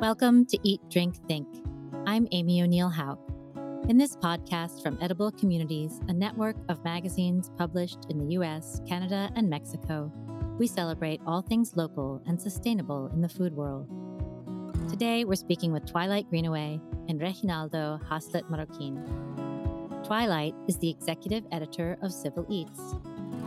[0.00, 1.48] Welcome to Eat, Drink, Think.
[2.06, 3.18] I'm Amy O'Neill Houck.
[3.88, 9.30] In this podcast from Edible Communities, a network of magazines published in the US, Canada,
[9.36, 10.12] and Mexico,
[10.58, 13.88] we celebrate all things local and sustainable in the food world.
[14.90, 16.78] Today, we're speaking with Twilight Greenaway
[17.08, 19.02] and Reginaldo Haslett Marroquin.
[20.06, 22.80] Twilight is the executive editor of Civil Eats.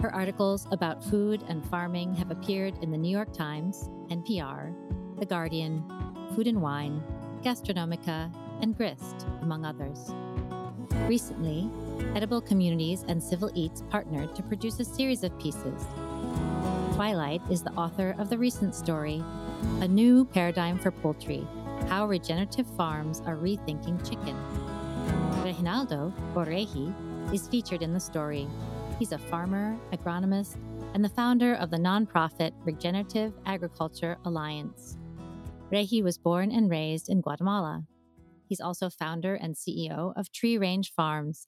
[0.02, 4.74] Her articles about food and farming have appeared in the New York Times, NPR,
[5.20, 5.84] The Guardian,
[6.36, 7.02] Food and Wine,
[7.44, 10.12] Gastronomica, and Grist, among others.
[11.08, 11.70] Recently,
[12.16, 15.86] Edible Communities and Civil Eats partnered to produce a series of pieces.
[16.94, 19.24] Twilight is the author of the recent story,
[19.82, 21.48] A New Paradigm for Poultry
[21.88, 24.36] How Regenerative Farms Are Rethinking Chicken.
[25.44, 26.46] Reginaldo, or
[27.34, 28.48] is featured in the story.
[29.00, 30.58] He's a farmer, agronomist,
[30.94, 34.99] and the founder of the nonprofit Regenerative Agriculture Alliance.
[35.72, 37.84] Regi was born and raised in Guatemala.
[38.48, 41.46] He's also founder and CEO of Tree Range Farms,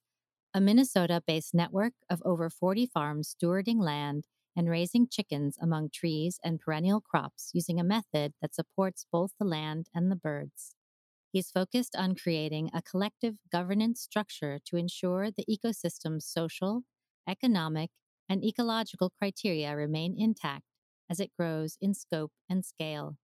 [0.54, 6.40] a Minnesota based network of over 40 farms stewarding land and raising chickens among trees
[6.44, 10.76] and perennial crops using a method that supports both the land and the birds.
[11.32, 16.84] He's focused on creating a collective governance structure to ensure the ecosystem's social,
[17.28, 17.90] economic,
[18.30, 20.66] and ecological criteria remain intact
[21.10, 23.16] as it grows in scope and scale.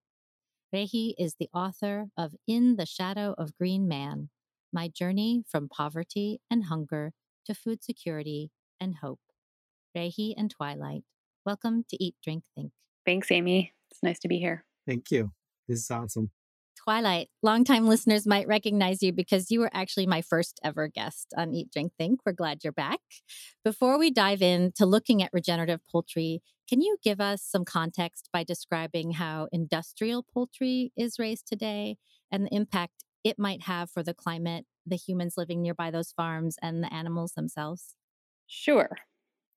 [0.74, 4.30] Regi is the author of In the Shadow of Green Man
[4.74, 7.14] My Journey from Poverty and Hunger
[7.46, 9.22] to Food Security and Hope.
[9.96, 11.04] Regi and Twilight,
[11.46, 12.74] welcome to Eat, Drink, Think.
[13.06, 13.72] Thanks, Amy.
[13.90, 14.66] It's nice to be here.
[14.86, 15.32] Thank you.
[15.70, 16.32] This is awesome.
[16.88, 21.54] Twilight, longtime listeners might recognize you because you were actually my first ever guest on
[21.54, 22.22] Eat, Drink, Think.
[22.26, 23.02] We're glad you're back.
[23.66, 28.46] Before we dive into looking at regenerative poultry, can you give us some context by
[28.46, 31.98] describing how industrial poultry is raised today
[32.32, 36.56] and the impact it might have for the climate, the humans living nearby those farms,
[36.62, 37.96] and the animals themselves?
[38.48, 38.96] Sure.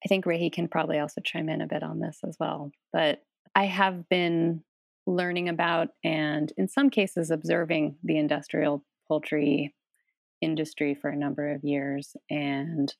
[0.04, 2.72] I think Regi can probably also chime in a bit on this as well.
[2.92, 3.22] But
[3.54, 4.64] I have been
[5.06, 9.74] learning about and, in some cases, observing the industrial poultry
[10.40, 12.16] industry for a number of years.
[12.30, 12.94] And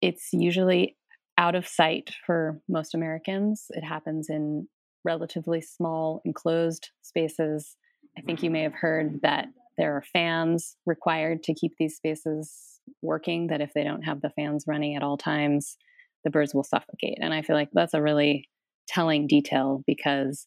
[0.00, 0.96] it's usually
[1.36, 3.66] out of sight for most Americans.
[3.70, 4.68] It happens in
[5.04, 7.76] relatively small, enclosed spaces.
[8.16, 9.46] I think you may have heard that
[9.76, 14.30] there are fans required to keep these spaces working, that if they don't have the
[14.30, 15.76] fans running at all times,
[16.24, 17.18] the birds will suffocate.
[17.20, 18.48] And I feel like that's a really
[18.88, 20.46] telling detail because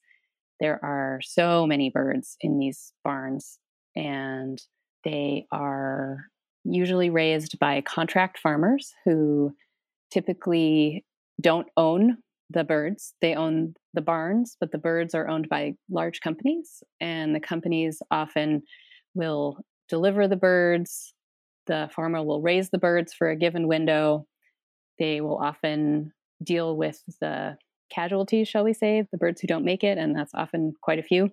[0.61, 3.57] there are so many birds in these barns
[3.95, 4.61] and
[5.03, 6.27] they are
[6.63, 9.51] usually raised by contract farmers who
[10.11, 11.03] typically
[11.41, 12.17] don't own
[12.51, 13.15] the birds.
[13.21, 18.01] They own the barns, but the birds are owned by large companies, and the companies
[18.11, 18.61] often
[19.15, 19.57] will
[19.89, 21.13] deliver the birds.
[21.65, 24.27] The farmer will raise the birds for a given window.
[24.99, 27.57] They will often deal with the
[27.93, 31.03] casualties, shall we say, the birds who don't make it, and that's often quite a
[31.03, 31.29] few.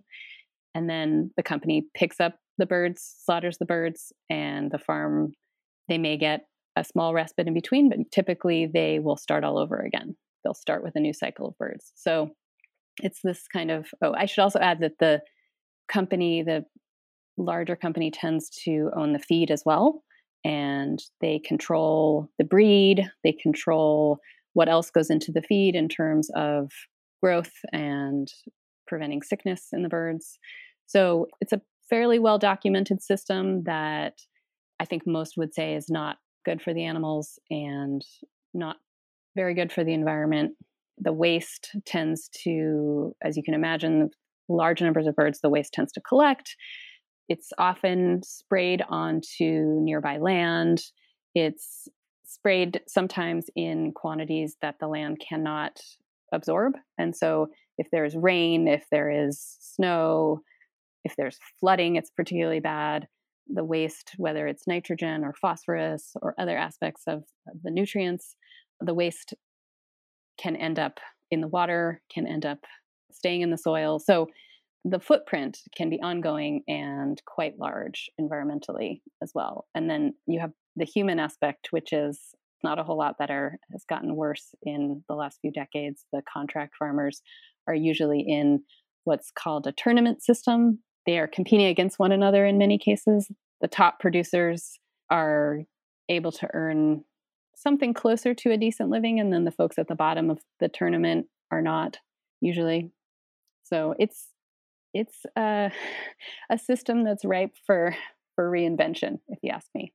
[0.74, 5.32] And then the company picks up the birds, slaughters the birds, and the farm,
[5.88, 6.42] they may get
[6.76, 10.16] a small respite in between, but typically they will start all over again.
[10.44, 11.92] They'll start with a new cycle of birds.
[11.96, 12.30] So
[13.02, 15.20] it's this kind of, oh, I should also add that the
[15.88, 16.64] company, the
[17.36, 20.02] larger company tends to own the feed as well.
[20.44, 24.18] And they control the breed, they control
[24.58, 26.72] what else goes into the feed in terms of
[27.22, 28.26] growth and
[28.88, 30.36] preventing sickness in the birds.
[30.86, 34.14] So it's a fairly well documented system that
[34.80, 38.02] I think most would say is not good for the animals and
[38.52, 38.78] not
[39.36, 40.54] very good for the environment.
[40.98, 44.10] The waste tends to, as you can imagine,
[44.48, 46.56] large numbers of birds, the waste tends to collect.
[47.28, 50.82] It's often sprayed onto nearby land.
[51.36, 51.86] It's
[52.28, 55.80] sprayed sometimes in quantities that the land cannot
[56.32, 56.74] absorb.
[56.98, 60.40] And so, if there's rain, if there is snow,
[61.04, 63.08] if there's flooding, it's particularly bad
[63.48, 67.24] the waste, whether it's nitrogen or phosphorus or other aspects of,
[67.62, 68.36] the nutrients,
[68.80, 69.34] the waste
[70.38, 71.00] can end up
[71.30, 72.58] in the water, can end up
[73.10, 73.98] staying in the soil.
[73.98, 74.28] So
[74.84, 79.66] the footprint can be ongoing and quite large environmentally as well.
[79.74, 82.18] And then you have the human aspect, which is
[82.64, 86.04] not a whole lot better, has gotten worse in the last few decades.
[86.12, 87.20] The contract farmers
[87.66, 88.62] are usually in
[89.04, 93.30] what's called a tournament system, they are competing against one another in many cases.
[93.62, 94.78] The top producers
[95.10, 95.60] are
[96.10, 97.02] able to earn
[97.56, 100.68] something closer to a decent living, and then the folks at the bottom of the
[100.68, 101.96] tournament are not
[102.42, 102.90] usually.
[103.62, 104.26] So it's
[104.94, 105.70] it's a,
[106.50, 107.94] a system that's ripe for
[108.34, 109.92] for reinvention, if you ask me.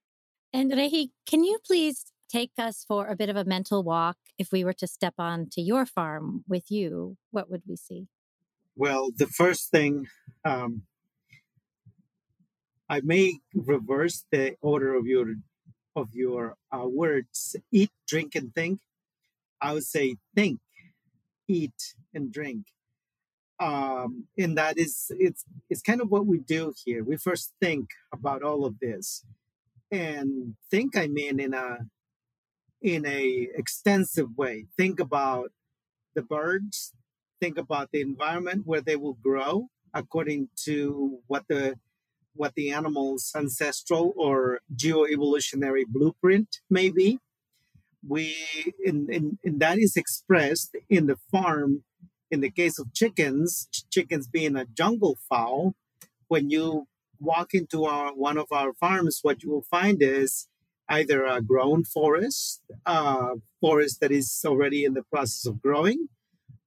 [0.51, 4.17] And Regi, can you please take us for a bit of a mental walk?
[4.37, 8.07] If we were to step on to your farm with you, what would we see?
[8.75, 10.07] Well, the first thing,
[10.43, 10.81] um,
[12.89, 15.35] I may reverse the order of your
[15.95, 17.55] of your uh, words.
[17.71, 18.81] Eat, drink, and think.
[19.61, 20.59] I would say think,
[21.47, 22.65] eat, and drink.
[23.63, 27.01] Um, and that is it's it's kind of what we do here.
[27.03, 29.23] We first think about all of this,
[29.89, 30.97] and think.
[30.97, 31.77] I mean, in a
[32.81, 34.65] in a extensive way.
[34.75, 35.51] Think about
[36.13, 36.93] the birds.
[37.39, 41.75] Think about the environment where they will grow according to what the
[42.35, 47.19] what the animal's ancestral or geoevolutionary blueprint may be.
[48.05, 48.35] We
[48.85, 51.83] and, and, and that is expressed in the farm
[52.33, 55.75] in the case of chickens, chickens being a jungle fowl,
[56.29, 56.87] when you
[57.19, 60.47] walk into our one of our farms, what you will find is
[60.89, 66.07] either a grown forest, a forest that is already in the process of growing,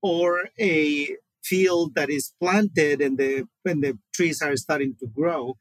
[0.00, 5.56] or a field that is planted and the and the trees are starting to grow.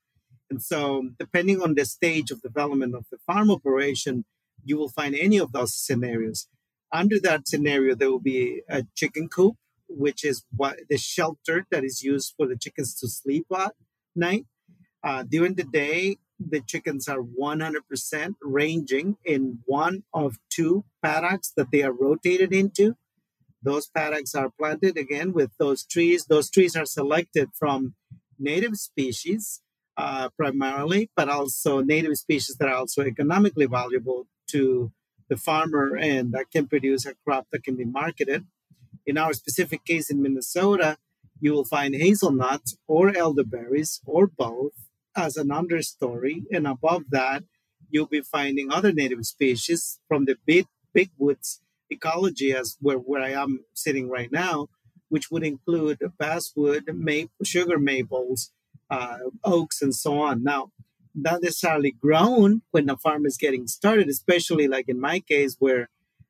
[0.51, 4.25] And so, depending on the stage of development of the farm operation,
[4.63, 6.47] you will find any of those scenarios.
[6.91, 9.55] Under that scenario, there will be a chicken coop,
[9.87, 13.73] which is what the shelter that is used for the chickens to sleep at
[14.15, 14.45] night.
[15.03, 21.71] Uh, during the day, the chickens are 100% ranging in one of two paddocks that
[21.71, 22.95] they are rotated into.
[23.61, 26.25] Those paddocks are planted again with those trees.
[26.25, 27.95] Those trees are selected from
[28.37, 29.61] native species
[29.97, 34.91] uh, primarily, but also native species that are also economically valuable to
[35.29, 38.45] the farmer and that can produce a crop that can be marketed.
[39.05, 40.97] In our specific case in Minnesota,
[41.39, 44.73] you will find hazelnuts or elderberries or both
[45.15, 46.43] as an understory.
[46.51, 47.43] And above that,
[47.89, 53.21] you'll be finding other native species from the big, big woods ecology as where, where
[53.21, 54.67] I am sitting right now,
[55.09, 58.51] which would include basswood, maple, sugar maples,
[58.89, 60.43] uh, oaks, and so on.
[60.43, 60.71] Now,
[61.13, 65.89] not necessarily grown when the farm is getting started, especially like in my case, where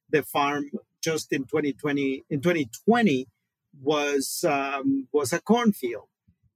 [0.09, 0.69] the farm
[1.05, 3.27] just in 2020 in 2020
[3.81, 6.07] was um, was a cornfield,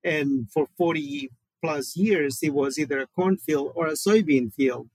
[0.03, 1.29] and for 40
[1.63, 4.87] plus years it was either a cornfield or a soybean field.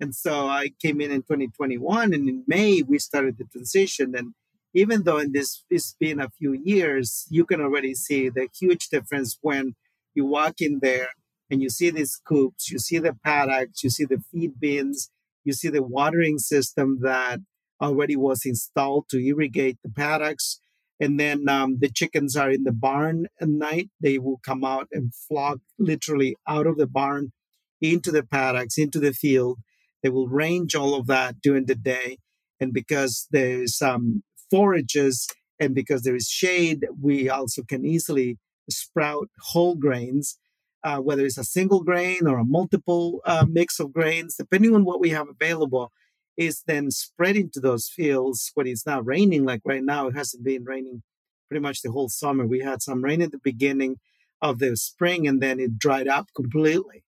[0.00, 4.14] And so I came in in 2021, and in May we started the transition.
[4.18, 4.34] And
[4.74, 8.88] even though in this it's been a few years, you can already see the huge
[8.88, 9.74] difference when
[10.14, 11.10] you walk in there
[11.50, 15.10] and you see these coops, you see the paddocks, you see the feed bins,
[15.44, 17.38] you see the watering system that
[17.80, 20.60] already was installed to irrigate the paddocks.
[20.98, 23.90] And then um, the chickens are in the barn at night.
[24.00, 27.32] They will come out and flock literally out of the barn
[27.80, 29.58] into the paddocks, into the field.
[30.02, 32.18] They will range all of that during the day.
[32.60, 35.28] And because there's um, forages
[35.60, 38.38] and because there is shade, we also can easily
[38.70, 40.38] sprout whole grains,
[40.84, 44.84] uh, whether it's a single grain or a multiple uh, mix of grains, depending on
[44.84, 45.92] what we have available,
[46.36, 49.44] is then spread into those fields when it's not raining.
[49.44, 51.02] Like right now, it hasn't been raining
[51.48, 52.46] pretty much the whole summer.
[52.46, 53.96] We had some rain at the beginning
[54.42, 57.04] of the spring and then it dried up completely.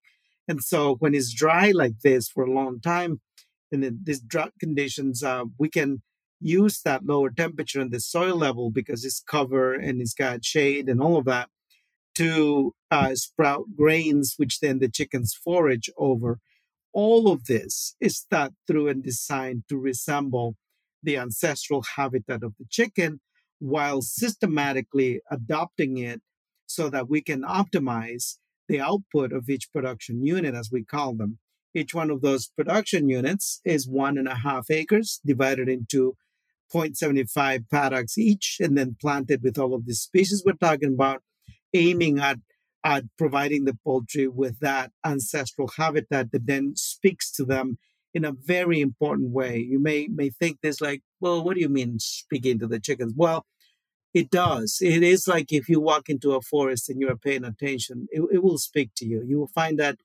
[0.47, 3.21] And so when it's dry like this for a long time,
[3.71, 6.03] in these drought conditions, uh, we can
[6.41, 10.89] use that lower temperature and the soil level because it's cover and it's got shade
[10.89, 11.51] and all of that
[12.15, 16.41] to uh, sprout grains, which then the chickens forage over.
[16.93, 20.57] All of this is thought through and designed to resemble
[21.03, 23.21] the ancestral habitat of the chicken
[23.61, 26.21] while systematically adopting it
[26.67, 28.37] so that we can optimize
[28.69, 31.39] the output of each production unit, as we call them.
[31.75, 36.17] Each one of those production units is one and a half acres divided into
[36.73, 41.23] 0.75 paddocks each and then planted with all of the species we're talking about,
[41.73, 42.39] aiming at,
[42.85, 47.79] at providing the poultry with that ancestral habitat that then speaks to them
[48.15, 49.59] in a very important way.
[49.59, 53.13] You may may think this like, well, what do you mean speaking to the chickens?
[53.17, 53.47] Well,
[54.15, 54.79] it does.
[54.81, 58.23] It is like if you walk into a forest and you are paying attention, it,
[58.33, 59.23] it will speak to you.
[59.27, 59.99] You will find that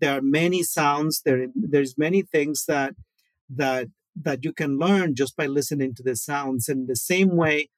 [0.00, 1.22] there are many sounds.
[1.24, 2.94] There there's many things that
[3.48, 6.68] that that you can learn just by listening to the sounds.
[6.68, 7.68] And the same way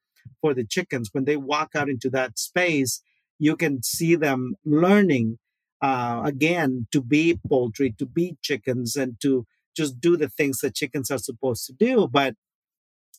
[0.40, 3.02] for the chickens, when they walk out into that space,
[3.38, 5.38] you can see them learning
[5.82, 10.74] uh, again to be poultry, to be chickens, and to just do the things that
[10.74, 12.08] chickens are supposed to do.
[12.10, 12.34] But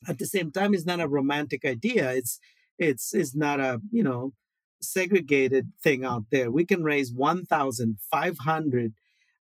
[0.07, 2.11] at the same time, it's not a romantic idea.
[2.11, 2.39] It's
[2.79, 4.33] it's it's not a you know
[4.81, 6.51] segregated thing out there.
[6.51, 8.93] We can raise 1,500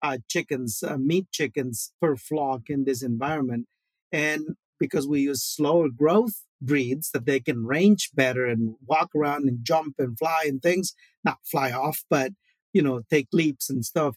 [0.02, 3.66] uh, chickens, uh, meat chickens per flock in this environment.
[4.12, 9.48] And because we use slower growth breeds that they can range better and walk around
[9.48, 10.94] and jump and fly and things,
[11.24, 12.32] not fly off, but,
[12.72, 14.16] you know, take leaps and stuff.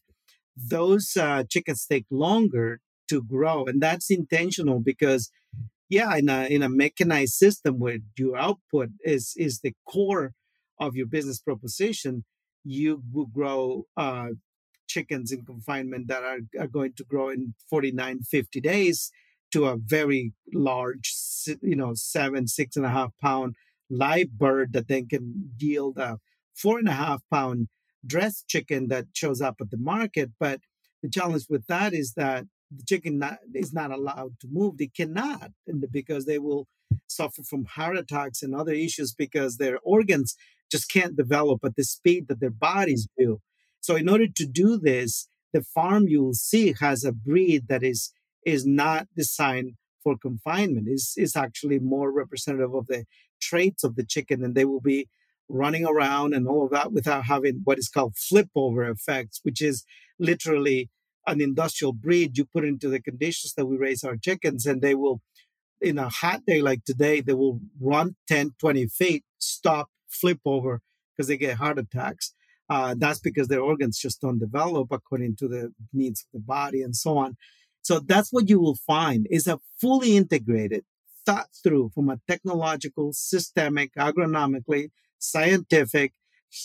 [0.56, 3.66] Those uh, chickens take longer to grow.
[3.66, 5.32] And that's intentional because
[5.89, 10.34] yeah, in a in a mechanized system where your output is is the core
[10.80, 12.25] of your business proposition,
[12.63, 14.30] you will grow uh,
[14.88, 19.12] chickens in confinement that are, are going to grow in 49, 50 days
[19.51, 21.13] to a very large,
[21.62, 23.56] you know, seven, six and a half pound
[23.89, 26.20] live bird that then can yield a
[26.56, 27.68] four and a half pound
[28.06, 30.32] dressed chicken that shows up at the market.
[30.39, 30.62] But
[31.01, 34.77] the challenge with that is that the chicken not, is not allowed to move.
[34.77, 35.51] They cannot,
[35.92, 36.68] because they will
[37.08, 40.36] suffer from heart attacks and other issues because their organs
[40.70, 43.39] just can't develop at the speed that their bodies do.
[43.80, 47.84] So, in order to do this, the farm you will see has a breed that
[47.84, 48.12] is
[48.48, 50.88] is not designed for confinement.
[50.88, 53.04] is is actually more representative of the
[53.42, 55.10] traits of the chicken, and they will be
[55.50, 59.62] running around and all of that without having what is called flip over effects, which
[59.62, 59.84] is
[60.18, 60.89] literally
[61.25, 62.38] an industrial breed.
[62.38, 65.20] You put into the conditions that we raise our chickens and they will
[65.82, 70.82] in a hot day like today they will run 10 20 feet stop flip over
[71.12, 72.34] because they get heart attacks.
[72.70, 76.82] Uh, that's because their organs just don't develop according to the needs of the body
[76.82, 77.36] and so on
[77.88, 80.84] so that's what you will find is a fully integrated
[81.25, 84.89] thought through from a technological systemic agronomically
[85.20, 86.12] scientific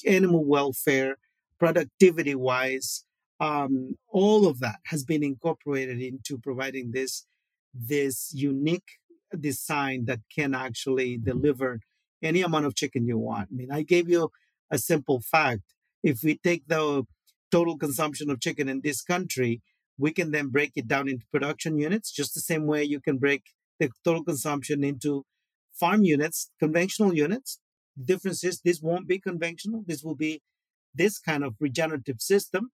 [0.04, 1.12] animal welfare
[1.60, 3.04] productivity wise
[3.38, 7.24] um, all of that has been incorporated into providing this
[7.72, 8.90] this unique
[9.38, 11.80] design that can actually deliver
[12.22, 13.48] any amount of chicken you want.
[13.50, 14.30] I mean, I gave you
[14.70, 15.62] a simple fact.
[16.02, 17.04] If we take the
[17.50, 19.62] total consumption of chicken in this country,
[20.02, 23.18] we can then break it down into production units, just the same way you can
[23.18, 23.42] break
[23.80, 25.24] the total consumption into
[25.80, 27.60] farm units, conventional units.
[27.96, 29.84] The difference is this won't be conventional.
[29.86, 30.42] This will be
[30.94, 32.70] this kind of regenerative system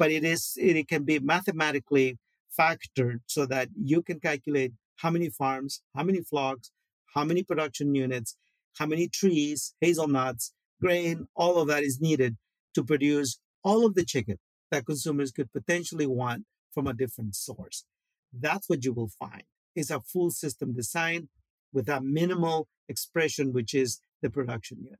[0.00, 2.16] but it is it can be mathematically
[2.58, 6.70] factored so that you can calculate how many farms, how many flocks,
[7.14, 8.34] how many production units,
[8.78, 12.36] how many trees, hazelnuts, grain, all of that is needed
[12.74, 14.38] to produce all of the chicken
[14.70, 17.84] that consumers could potentially want from a different source.
[18.32, 19.42] That's what you will find
[19.74, 21.28] is a full system design
[21.72, 24.98] with a minimal expression, which is the production unit.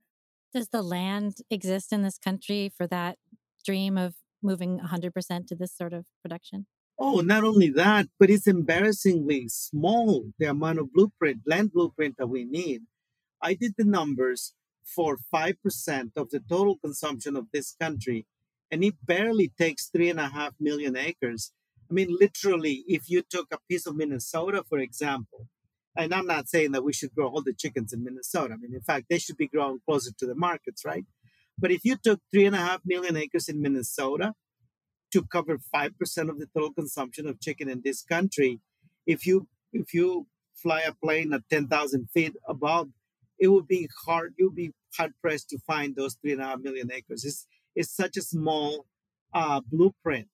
[0.54, 3.18] Does the land exist in this country for that
[3.64, 6.66] dream of moving 100% to this sort of production?
[6.98, 12.26] Oh, not only that, but it's embarrassingly small, the amount of blueprint, land blueprint that
[12.26, 12.82] we need.
[13.40, 18.26] I did the numbers for 5% of the total consumption of this country,
[18.70, 21.52] and it barely takes three and a half million acres.
[21.90, 25.48] I mean, literally, if you took a piece of Minnesota, for example,
[25.96, 28.54] and I'm not saying that we should grow all the chickens in Minnesota.
[28.54, 31.04] I mean, in fact, they should be grown closer to the markets, right?
[31.58, 34.34] But if you took three and a half million acres in Minnesota
[35.12, 38.60] to cover five percent of the total consumption of chicken in this country,
[39.04, 42.90] if you if you fly a plane at ten thousand feet above,
[43.38, 44.34] it would be hard.
[44.38, 47.24] You'd be hard pressed to find those three and a half million acres.
[47.24, 48.86] It's it's such a small
[49.34, 50.28] uh, blueprint.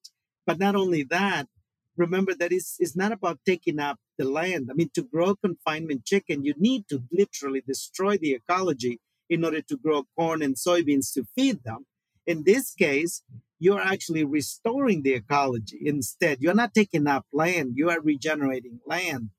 [0.46, 1.48] But not only that,
[1.96, 4.68] remember that it's, it's not about taking up the land.
[4.70, 9.60] I mean, to grow confinement chicken, you need to literally destroy the ecology in order
[9.62, 11.86] to grow corn and soybeans to feed them.
[12.26, 13.22] In this case,
[13.58, 16.38] you're actually restoring the ecology instead.
[16.40, 19.30] You're not taking up land, you are regenerating land.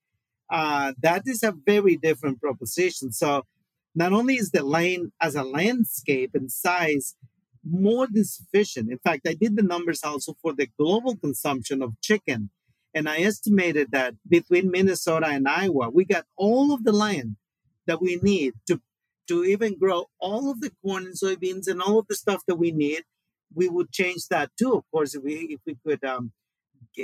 [0.49, 3.11] Uh, that is a very different proposition.
[3.11, 3.43] So,
[3.93, 7.15] not only is the land as a landscape and size
[7.69, 11.99] more than sufficient, in fact, I did the numbers also for the global consumption of
[12.01, 12.49] chicken.
[12.93, 17.35] And I estimated that between Minnesota and Iowa, we got all of the land
[17.85, 18.81] that we need to
[19.27, 22.55] to even grow all of the corn and soybeans and all of the stuff that
[22.55, 23.03] we need,
[23.53, 24.73] we would change that too.
[24.73, 26.31] Of course, if we if we could um,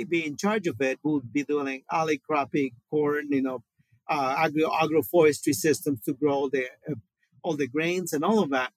[0.08, 3.62] be in charge of it, we would be doing alley cropping, corn, you know,
[4.08, 6.94] uh, agro agroforestry systems to grow the uh,
[7.42, 8.72] all the grains and all of that.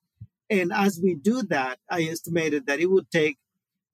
[0.49, 3.37] And as we do that, I estimated that it would take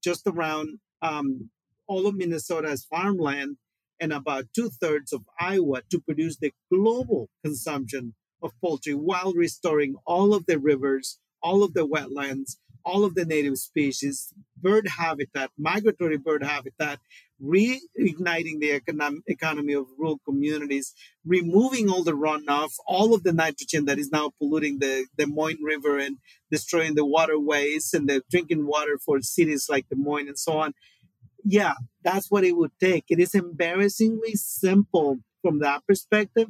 [0.04, 1.50] just around um,
[1.88, 3.58] all of Minnesota's farmland
[4.00, 9.96] and about two thirds of Iowa to produce the global consumption of poultry while restoring
[10.06, 15.52] all of the rivers, all of the wetlands, all of the native species, bird habitat,
[15.58, 17.00] migratory bird habitat,
[17.44, 20.94] reigniting the economic economy of rural communities,
[21.26, 25.62] removing all the runoff, all of the nitrogen that is now polluting the Des Moines
[25.62, 26.18] River and
[26.50, 30.74] destroying the waterways and the drinking water for cities like Des Moines and so on.
[31.44, 31.74] Yeah,
[32.04, 33.06] that's what it would take.
[33.10, 36.48] It is embarrassingly simple from that perspective.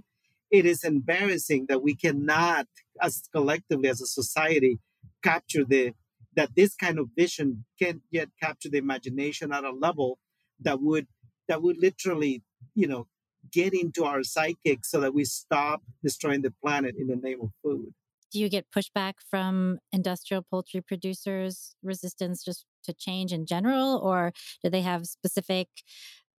[0.51, 2.67] It is embarrassing that we cannot,
[3.01, 4.77] as collectively as a society,
[5.23, 5.93] capture the
[6.35, 10.17] that this kind of vision can't yet capture the imagination at a level
[10.61, 11.07] that would
[11.47, 12.43] that would literally
[12.75, 13.07] you know
[13.51, 17.49] get into our psychic so that we stop destroying the planet in the name of
[17.61, 17.93] food.
[18.31, 24.33] Do you get pushback from industrial poultry producers resistance just to change in general or
[24.63, 25.67] do they have specific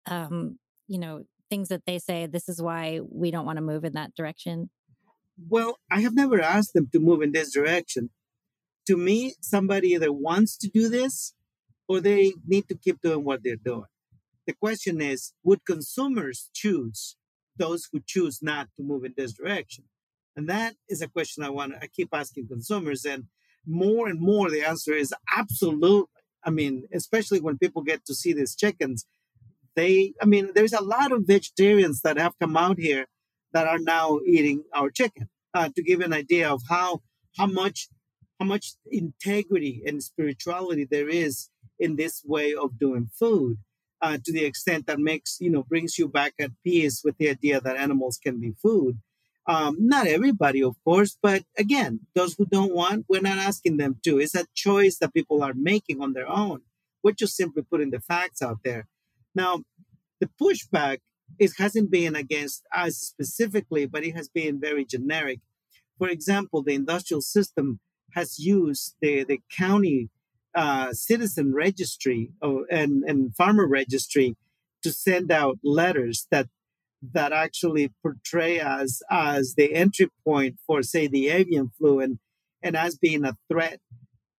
[0.07, 3.85] um, you know things that they say this is why we don't want to move
[3.85, 4.71] in that direction
[5.49, 8.11] well i have never asked them to move in this direction.
[8.87, 11.35] To me somebody either wants to do this
[11.89, 13.87] or they need to keep doing what they're doing
[14.47, 17.17] the question is, would consumers choose
[17.57, 19.85] those who choose not to move in this direction?
[20.37, 23.05] And that is a question I want I keep asking consumers.
[23.05, 23.25] And
[23.67, 26.09] more and more the answer is absolutely.
[26.45, 29.07] I mean, especially when people get to see these chickens,
[29.77, 33.07] they I mean, there's a lot of vegetarians that have come out here
[33.53, 35.29] that are now eating our chicken.
[35.55, 37.01] Uh, to give an idea of how
[37.39, 37.89] how much
[38.41, 41.49] how much integrity and spirituality there is
[41.79, 43.59] in this way of doing food
[44.05, 47.31] uh, to the extent that makes you know brings you back at peace with the
[47.31, 48.99] idea that animals can be food.
[49.47, 53.93] Um, not everybody, of course, but again, those who don't want, we're not asking them
[54.05, 54.19] to.
[54.19, 56.61] It's a choice that people are making on their own.
[57.03, 58.87] We're just simply putting the facts out there.
[59.35, 59.53] Now,
[60.21, 60.99] the pushback
[61.39, 65.41] it hasn't been against us specifically, but it has been very generic.
[65.99, 67.81] For example, the industrial system
[68.15, 70.11] has used the, the county
[70.55, 74.37] uh, citizen registry or, and, and farmer registry
[74.83, 76.49] to send out letters that
[77.13, 82.19] that actually portray us as the entry point for, say, the avian flu and,
[82.63, 83.81] and as being a threat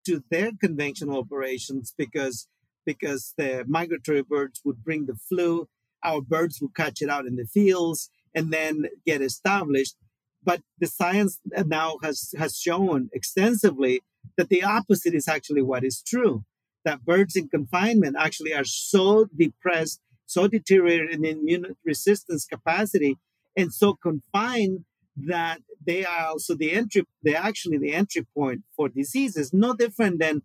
[0.05, 2.47] to their conventional operations because
[2.85, 5.67] because the migratory birds would bring the flu,
[6.03, 9.95] our birds would catch it out in the fields and then get established.
[10.43, 14.01] But the science now has has shown extensively
[14.37, 16.43] that the opposite is actually what is true.
[16.83, 23.17] That birds in confinement actually are so depressed, so deteriorated in immune resistance capacity,
[23.55, 24.85] and so confined
[25.17, 30.19] that they are also the entry, they're actually the entry point for diseases, no different
[30.19, 30.41] than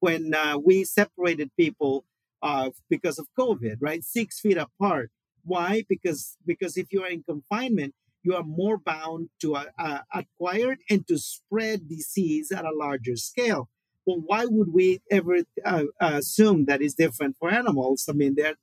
[0.00, 2.04] when uh, we separated people
[2.42, 4.02] uh, because of COVID, right?
[4.02, 5.10] Six feet apart.
[5.44, 5.84] Why?
[5.88, 10.76] Because because if you are in confinement, you are more bound to uh, uh, acquire
[10.88, 13.68] and to spread disease at a larger scale.
[14.06, 18.06] Well, why would we ever uh, assume that is different for animals?
[18.08, 18.56] I mean, they're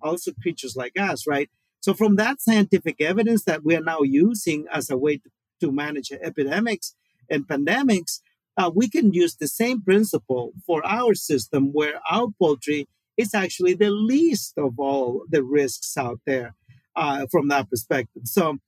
[0.00, 1.50] also creatures like us, right?
[1.80, 5.72] So, from that scientific evidence that we are now using as a way to, to
[5.72, 6.94] manage epidemics
[7.30, 8.20] and pandemics,
[8.56, 13.74] uh, we can use the same principle for our system where our poultry is actually
[13.74, 16.54] the least of all the risks out there
[16.96, 18.22] uh, from that perspective.
[18.24, 18.58] So,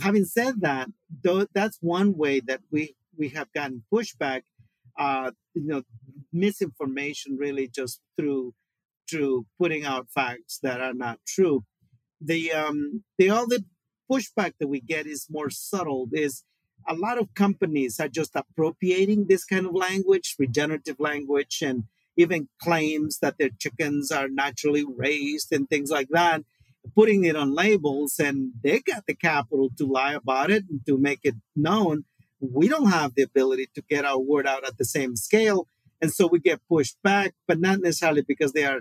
[0.00, 0.88] having said that,
[1.22, 4.42] though, that's one way that we we have gotten pushback.
[4.98, 5.82] Uh, you know,
[6.32, 8.54] misinformation really just through
[9.08, 11.64] through putting out facts that are not true.
[12.20, 13.58] The um the other
[14.10, 16.08] pushback that we get is more subtle.
[16.12, 16.44] Is
[16.88, 21.84] a lot of companies are just appropriating this kind of language, regenerative language, and
[22.16, 26.42] even claims that their chickens are naturally raised and things like that
[26.94, 30.98] putting it on labels and they got the capital to lie about it and to
[30.98, 32.04] make it known.
[32.40, 35.66] We don't have the ability to get our word out at the same scale.
[36.00, 38.80] And so we get pushed back, but not necessarily because they are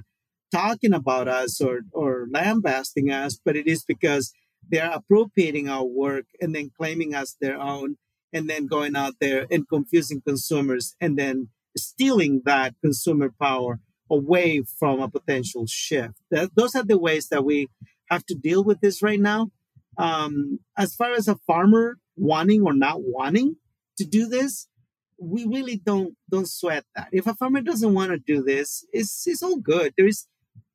[0.52, 4.34] talking about us or, or lambasting us, but it is because
[4.68, 7.98] they're appropriating our work and then claiming us their own
[8.32, 13.80] and then going out there and confusing consumers and then stealing that consumer power
[14.10, 16.16] away from a potential shift.
[16.32, 17.68] That, those are the ways that we
[18.10, 19.52] have to deal with this right now.
[19.98, 23.58] Um, as far as a farmer wanting or not wanting
[23.98, 24.68] to do this,
[25.22, 27.10] we really don't don't sweat that.
[27.12, 29.94] If a farmer doesn't want to do this, it's it's all good.
[29.98, 30.28] There is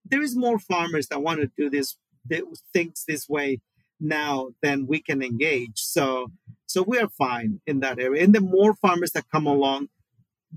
[0.05, 1.97] there is more farmers that want to do this
[2.29, 2.43] that
[2.73, 3.61] thinks this way
[4.01, 5.79] now than we can engage.
[5.79, 6.31] So
[6.67, 8.23] so we are fine in that area.
[8.23, 9.89] And the more farmers that come along,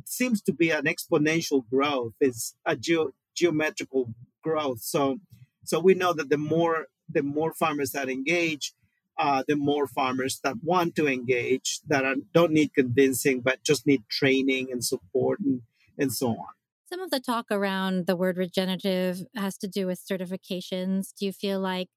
[0.06, 2.14] seems to be an exponential growth.
[2.20, 4.82] It's a geo- geometrical growth.
[4.82, 5.20] So
[5.64, 8.74] so we know that the more the more farmers that engage,
[9.18, 13.88] uh, the more farmers that want to engage that are, don't need convincing but just
[13.88, 15.62] need training and support and,
[15.98, 16.48] and so on.
[16.90, 21.14] Some of the talk around the word regenerative has to do with certifications.
[21.18, 21.90] Do you feel like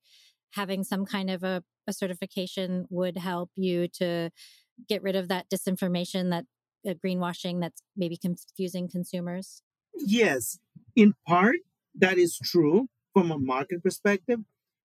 [0.55, 4.31] having some kind of a, a certification would help you to
[4.89, 6.45] get rid of that disinformation, that
[6.87, 9.63] greenwashing that's maybe confusing consumers?
[9.95, 10.59] Yes,
[10.97, 11.57] in part,
[11.95, 14.41] that is true from a market perspective.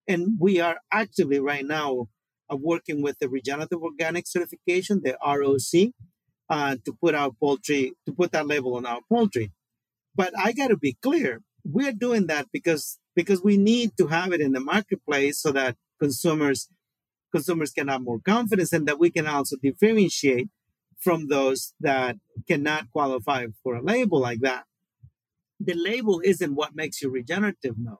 [0.08, 2.08] And we are actively right now
[2.52, 5.94] uh, working with the regenerative organic certification, the ROC,
[6.50, 9.52] uh, to put our poultry, to put that label on our poultry.
[10.16, 14.32] But I got to be clear, we're doing that because because we need to have
[14.34, 16.70] it in the marketplace so that consumers
[17.32, 20.50] consumers can have more confidence and that we can also differentiate
[21.06, 24.63] from those that cannot qualify for a label like that.
[25.60, 28.00] The label isn't what makes you regenerative, no.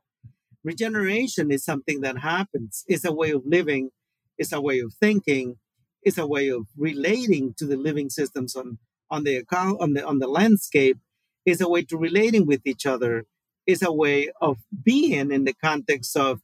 [0.64, 2.84] Regeneration is something that happens.
[2.88, 3.92] It's a way of living,
[4.40, 5.58] it's a way of thinking,
[6.02, 8.80] it's a way of relating to the living systems on,
[9.12, 10.98] on the on the on the landscape,
[11.46, 13.26] is a way to relating with each other,
[13.68, 16.42] is a way of being in the context of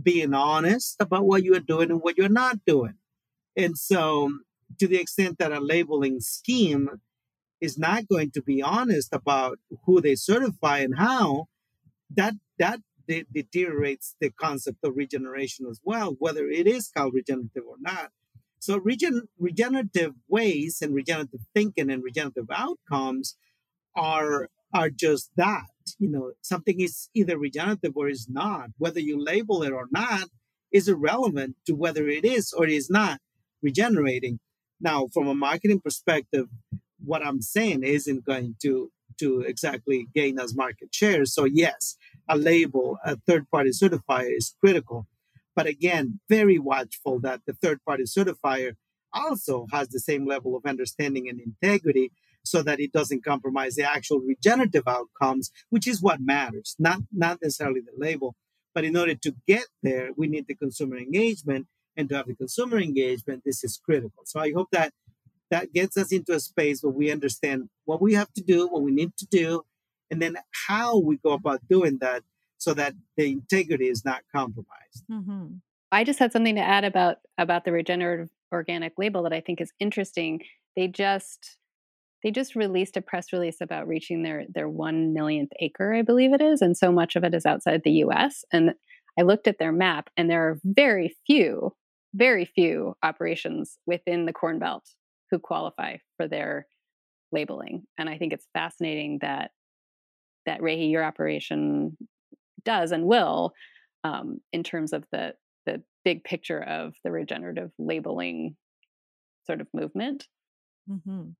[0.00, 2.94] being honest about what you are doing and what you're not doing.
[3.56, 4.30] And so,
[4.78, 6.88] to the extent that a labeling scheme
[7.60, 11.46] is not going to be honest about who they certify and how,
[12.14, 17.64] that that de- deteriorates the concept of regeneration as well, whether it is called regenerative
[17.66, 18.10] or not.
[18.58, 23.36] So, regen- regenerative ways and regenerative thinking and regenerative outcomes
[23.94, 25.66] are are just that
[25.98, 30.28] you know something is either regenerative or is not whether you label it or not
[30.72, 33.20] is irrelevant to whether it is or is not
[33.62, 34.40] regenerating
[34.84, 36.46] now from a marketing perspective
[37.04, 41.96] what i'm saying isn't going to to exactly gain us market share so yes
[42.28, 45.06] a label a third party certifier is critical
[45.56, 48.74] but again very watchful that the third party certifier
[49.14, 52.10] also has the same level of understanding and integrity
[52.44, 57.38] so that it doesn't compromise the actual regenerative outcomes, which is what matters, not, not
[57.42, 58.36] necessarily the label.
[58.74, 61.66] But in order to get there, we need the consumer engagement.
[61.96, 64.22] And to have the consumer engagement, this is critical.
[64.24, 64.92] So I hope that
[65.50, 68.82] that gets us into a space where we understand what we have to do, what
[68.82, 69.62] we need to do,
[70.10, 72.22] and then how we go about doing that
[72.58, 75.04] so that the integrity is not compromised.
[75.10, 75.56] Mm-hmm.
[75.92, 79.60] I just had something to add about about the regenerative organic label that I think
[79.60, 80.40] is interesting.
[80.76, 81.56] They just
[82.24, 86.32] they just released a press release about reaching their their 1 millionth acre i believe
[86.32, 88.74] it is and so much of it is outside the us and
[89.18, 91.72] i looked at their map and there are very few
[92.14, 94.84] very few operations within the corn belt
[95.30, 96.66] who qualify for their
[97.32, 99.50] labeling and i think it's fascinating that
[100.46, 101.96] that Regi your operation
[102.64, 103.52] does and will
[104.04, 105.34] um, in terms of the
[105.66, 108.56] the big picture of the regenerative labeling
[109.46, 110.26] sort of movement
[110.88, 111.30] mm-hmm.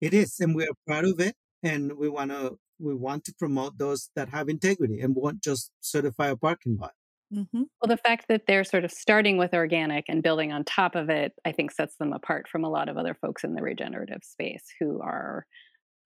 [0.00, 3.34] It is, and we are proud of it, and we want to we want to
[3.38, 6.92] promote those that have integrity and won't just certify a parking lot.
[7.32, 7.62] Mm-hmm.
[7.80, 11.08] Well, the fact that they're sort of starting with organic and building on top of
[11.08, 14.24] it, I think, sets them apart from a lot of other folks in the regenerative
[14.24, 15.46] space who are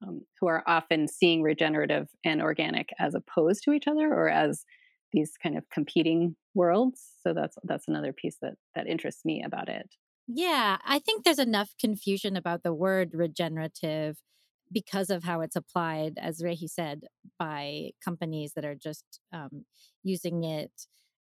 [0.03, 4.65] um, who are often seeing regenerative and organic as opposed to each other or as
[5.13, 7.01] these kind of competing worlds.
[7.23, 9.95] So that's that's another piece that that interests me about it.
[10.27, 14.19] Yeah, I think there's enough confusion about the word regenerative
[14.73, 17.03] because of how it's applied, as Regi said,
[17.39, 19.65] by companies that are just um,
[20.03, 20.73] using it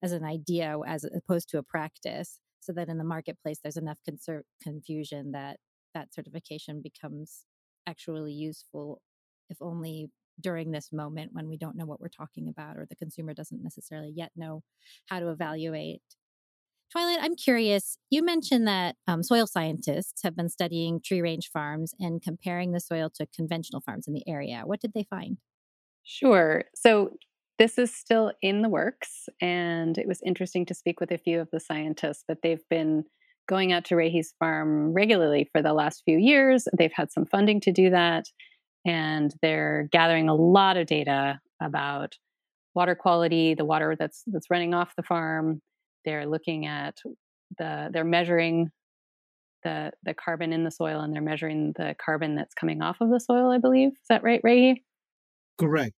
[0.04, 2.38] as an idea as opposed to a practice.
[2.60, 5.58] So that in the marketplace, there's enough conser- confusion that
[5.94, 7.44] that certification becomes
[7.86, 9.02] actually useful,
[9.50, 12.96] if only during this moment when we don't know what we're talking about or the
[12.96, 14.62] consumer doesn't necessarily yet know
[15.06, 16.00] how to evaluate
[16.94, 17.98] Twilight, I'm curious.
[18.10, 22.78] You mentioned that um, soil scientists have been studying tree range farms and comparing the
[22.78, 24.62] soil to conventional farms in the area.
[24.64, 25.38] What did they find?
[26.04, 26.64] Sure.
[26.76, 27.16] So,
[27.58, 31.40] this is still in the works, and it was interesting to speak with a few
[31.40, 33.04] of the scientists, but they've been
[33.48, 36.66] going out to Regi's farm regularly for the last few years.
[36.76, 38.26] They've had some funding to do that,
[38.86, 42.16] and they're gathering a lot of data about
[42.74, 45.62] water quality, the water that's that's running off the farm,
[46.04, 46.98] they're looking at
[47.58, 48.70] the they're measuring
[49.62, 53.10] the the carbon in the soil and they're measuring the carbon that's coming off of
[53.10, 53.90] the soil i believe.
[53.90, 54.82] Is that right ray
[55.58, 55.94] correct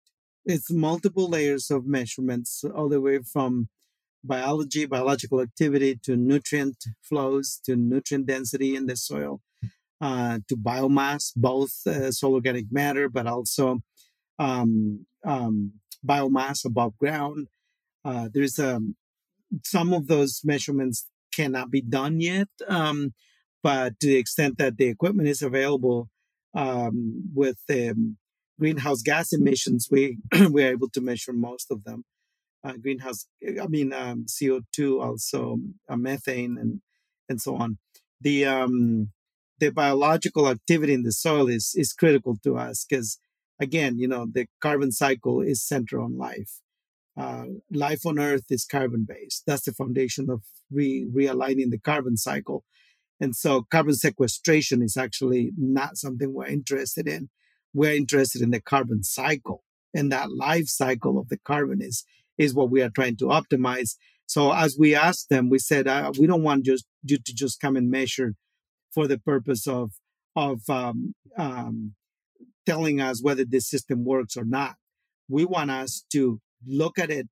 [0.44, 3.68] it's multiple layers of measurements all the way from
[4.22, 9.40] biology biological activity to nutrient flows to nutrient density in the soil
[10.00, 13.80] uh, to biomass both uh, soil organic matter but also
[14.38, 15.72] um, um,
[16.06, 17.48] biomass above ground
[18.04, 18.96] uh, there's um,
[19.62, 22.48] some of those measurements cannot be done yet.
[22.68, 23.14] Um,
[23.62, 26.08] but to the extent that the equipment is available
[26.54, 28.18] um, with um,
[28.58, 32.04] greenhouse gas emissions, we we're able to measure most of them.
[32.62, 33.26] Uh, greenhouse,
[33.62, 36.80] I mean um, CO2, also uh, methane, and
[37.28, 37.78] and so on.
[38.20, 39.10] The um,
[39.58, 43.18] the biological activity in the soil is is critical to us because
[43.60, 46.60] again, you know, the carbon cycle is centered on life.
[47.16, 49.44] Uh, life on Earth is carbon based.
[49.46, 52.64] That's the foundation of re- realigning the carbon cycle.
[53.20, 57.30] And so carbon sequestration is actually not something we're interested in.
[57.74, 59.64] We're interested in the carbon cycle.
[59.92, 62.04] And that life cycle of the carbon is,
[62.38, 63.96] is what we are trying to optimize.
[64.26, 67.60] So as we asked them, we said, uh, we don't want just you to just
[67.60, 68.34] come and measure
[68.92, 69.92] for the purpose of,
[70.34, 71.94] of um, um,
[72.64, 74.76] telling us whether this system works or not.
[75.28, 77.28] We want us to look at it,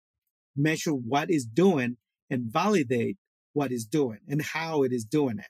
[0.57, 1.96] measure what is doing,
[2.31, 3.16] and validate
[3.52, 5.46] what is doing and how it is doing it.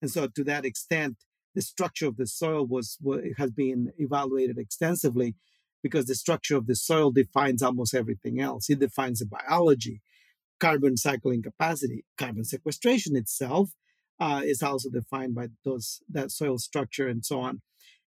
[0.00, 1.16] And so, to that extent,
[1.58, 2.98] the structure of the soil was
[3.36, 5.34] has been evaluated extensively
[5.82, 8.70] because the structure of the soil defines almost everything else.
[8.70, 10.00] It defines the biology,
[10.60, 13.70] carbon cycling capacity, carbon sequestration itself
[14.20, 17.60] uh, is also defined by those that soil structure and so on.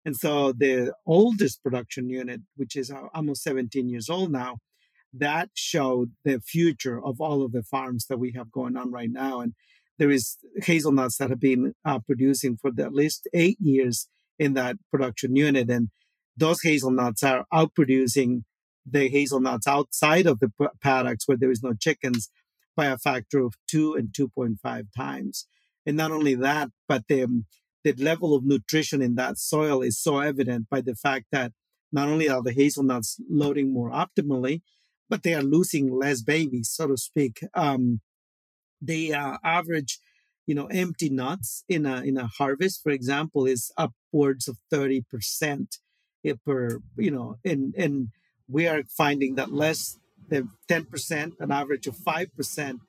[0.03, 4.57] And so the oldest production unit, which is uh, almost 17 years old now,
[5.13, 9.09] that showed the future of all of the farms that we have going on right
[9.09, 9.39] now.
[9.39, 9.53] And
[9.99, 14.07] there is hazelnuts that have been uh, producing for at least eight years
[14.37, 15.69] in that production unit.
[15.69, 15.89] And
[16.35, 18.43] those hazelnuts are outproducing
[18.89, 22.29] the hazelnuts outside of the paddocks where there is no chickens
[22.75, 25.47] by a factor of two and 2.5 times.
[25.85, 27.43] And not only that, but the
[27.83, 31.53] the level of nutrition in that soil is so evident by the fact that
[31.91, 34.61] not only are the hazelnuts loading more optimally,
[35.09, 37.39] but they are losing less babies, so to speak.
[37.53, 38.01] Um,
[38.81, 39.99] the uh, average,
[40.45, 45.01] you know, empty nuts in a in a harvest, for example, is upwards of thirty
[45.01, 45.77] percent
[46.45, 48.09] per, you know, and and
[48.49, 49.97] we are finding that less
[50.29, 52.81] than ten percent, an average of five percent,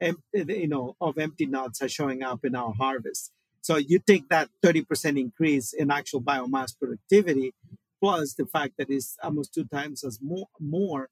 [0.00, 3.32] you know, of empty nuts are showing up in our harvest.
[3.66, 7.52] So you take that 30% increase in actual biomass productivity,
[8.00, 11.08] plus the fact that it's almost two times as more, more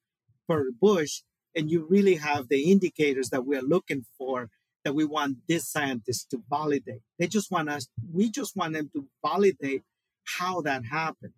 [0.49, 1.23] per bush,
[1.57, 4.51] and you really have the indicators that we're looking for
[4.85, 7.01] that we want these scientists to validate.
[7.19, 9.83] They just want us, we just want them to validate
[10.25, 11.33] how that happened.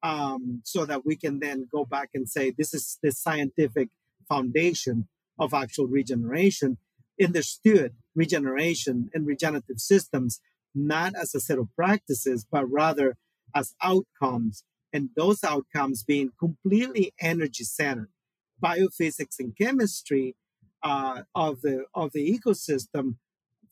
[0.00, 3.88] Um, so that we can then go back and say this is the scientific
[4.28, 5.08] foundation
[5.40, 6.78] of actual regeneration
[7.22, 10.40] understood regeneration and regenerative systems
[10.74, 13.16] not as a set of practices, but rather
[13.54, 14.64] as outcomes.
[14.92, 18.10] And those outcomes being completely energy centered.
[18.62, 20.36] Biophysics and chemistry
[20.82, 23.16] uh, of, the, of the ecosystem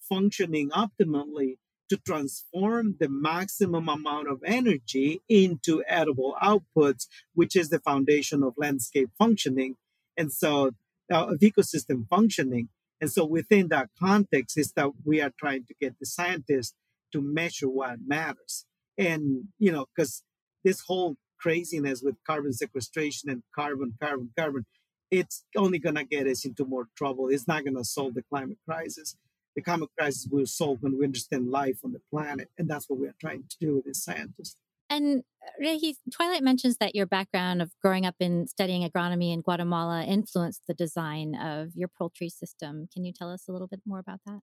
[0.09, 1.57] functioning optimally
[1.89, 8.55] to transform the maximum amount of energy into edible outputs, which is the foundation of
[8.57, 9.77] landscape functioning.
[10.17, 10.73] And so,
[11.13, 12.69] uh, of ecosystem functioning.
[13.01, 16.75] And so, within that context, is that we are trying to get the scientists
[17.13, 18.65] to measure what matters.
[18.99, 20.23] And, you know, because
[20.65, 24.65] this whole craziness with carbon sequestration and carbon, carbon, carbon,
[25.11, 27.29] it's only going to get us into more trouble.
[27.29, 29.17] It's not going to solve the climate crisis.
[29.55, 32.51] The climate crisis will solve when we understand life on the planet.
[32.59, 34.57] And that's what we're trying to do with this scientists.
[34.89, 39.41] And uh, Regi, Twilight mentions that your background of growing up in studying agronomy in
[39.41, 42.89] Guatemala influenced the design of your poultry system.
[42.93, 44.41] Can you tell us a little bit more about that?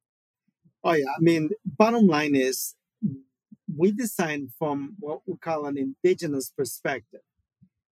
[0.84, 2.76] Oh yeah, I mean, bottom line is
[3.73, 7.21] we design from what we call an indigenous perspective.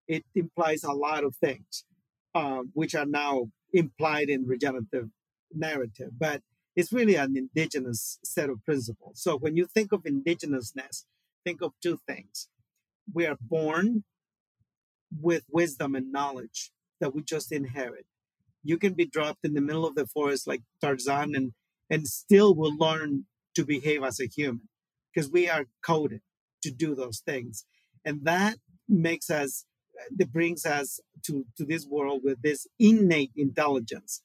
[0.07, 1.85] It implies a lot of things,
[2.33, 5.09] uh, which are now implied in regenerative
[5.53, 6.41] narrative, but
[6.75, 9.21] it's really an indigenous set of principles.
[9.21, 11.03] So when you think of indigenousness,
[11.43, 12.47] think of two things.
[13.13, 14.03] We are born
[15.19, 18.05] with wisdom and knowledge that we just inherit.
[18.63, 21.51] You can be dropped in the middle of the forest like Tarzan and
[21.89, 24.69] and still will learn to behave as a human
[25.13, 26.21] because we are coded
[26.63, 27.65] to do those things.
[28.05, 28.55] And that
[28.87, 29.65] makes us,
[30.15, 34.21] that brings us to, to this world with this innate intelligence.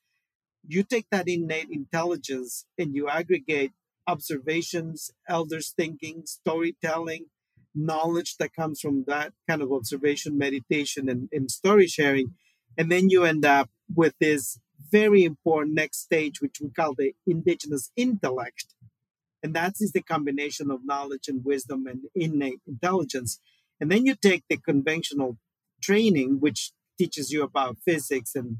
[0.66, 3.72] You take that innate intelligence and you aggregate
[4.06, 7.26] observations, elders' thinking, storytelling,
[7.74, 12.34] knowledge that comes from that kind of observation, meditation, and, and story sharing.
[12.78, 14.58] And then you end up with this
[14.90, 18.74] very important next stage, which we call the indigenous intellect.
[19.42, 23.38] And that is the combination of knowledge and wisdom and innate intelligence.
[23.80, 25.36] And then you take the conventional
[25.82, 28.58] training, which teaches you about physics and,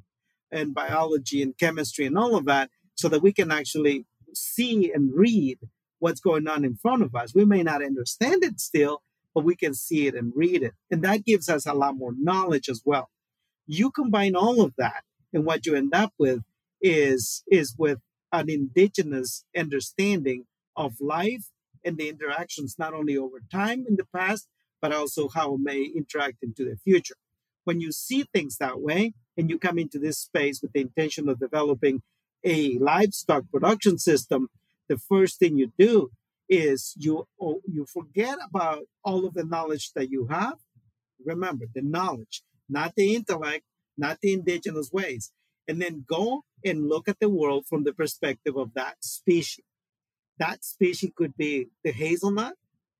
[0.50, 5.12] and biology and chemistry and all of that, so that we can actually see and
[5.14, 5.58] read
[5.98, 7.34] what's going on in front of us.
[7.34, 9.02] We may not understand it still,
[9.34, 10.72] but we can see it and read it.
[10.90, 13.10] And that gives us a lot more knowledge as well.
[13.66, 16.40] You combine all of that, and what you end up with
[16.80, 17.98] is, is with
[18.32, 20.44] an indigenous understanding
[20.76, 21.50] of life
[21.84, 24.48] and the interactions not only over time in the past,
[24.80, 27.16] but also how it may interact into the future.
[27.64, 31.28] When you see things that way and you come into this space with the intention
[31.28, 32.02] of developing
[32.44, 34.48] a livestock production system,
[34.88, 36.10] the first thing you do
[36.48, 40.58] is you oh, you forget about all of the knowledge that you have.
[41.24, 43.64] Remember the knowledge, not the intellect,
[43.98, 45.32] not the indigenous ways,
[45.66, 49.64] and then go and look at the world from the perspective of that species.
[50.38, 52.54] That species could be the hazelnut,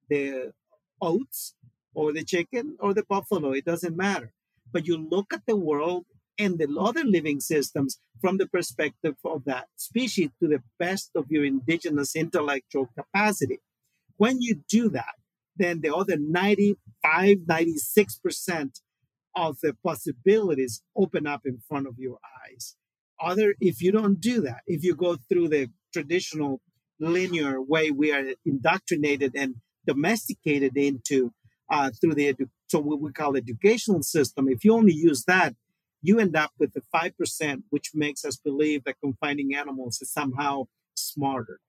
[0.08, 0.52] the
[1.00, 1.54] oats,
[1.94, 3.52] or the chicken, or the buffalo.
[3.52, 4.32] It doesn't matter.
[4.72, 6.06] But you look at the world
[6.38, 11.26] and the other living systems from the perspective of that species to the best of
[11.30, 13.60] your indigenous intellectual capacity.
[14.16, 15.14] When you do that,
[15.56, 18.80] then the other 95, 96%
[19.34, 22.76] of the possibilities open up in front of your eyes.
[23.20, 26.60] Other, if you don't do that, if you go through the traditional
[26.98, 29.56] linear way we are indoctrinated and
[29.86, 31.32] domesticated into
[31.70, 35.54] uh, through the edu- so what we call educational system, if you only use that,
[36.02, 40.64] you end up with the 5%, which makes us believe that confining animals is somehow
[40.94, 41.60] smarter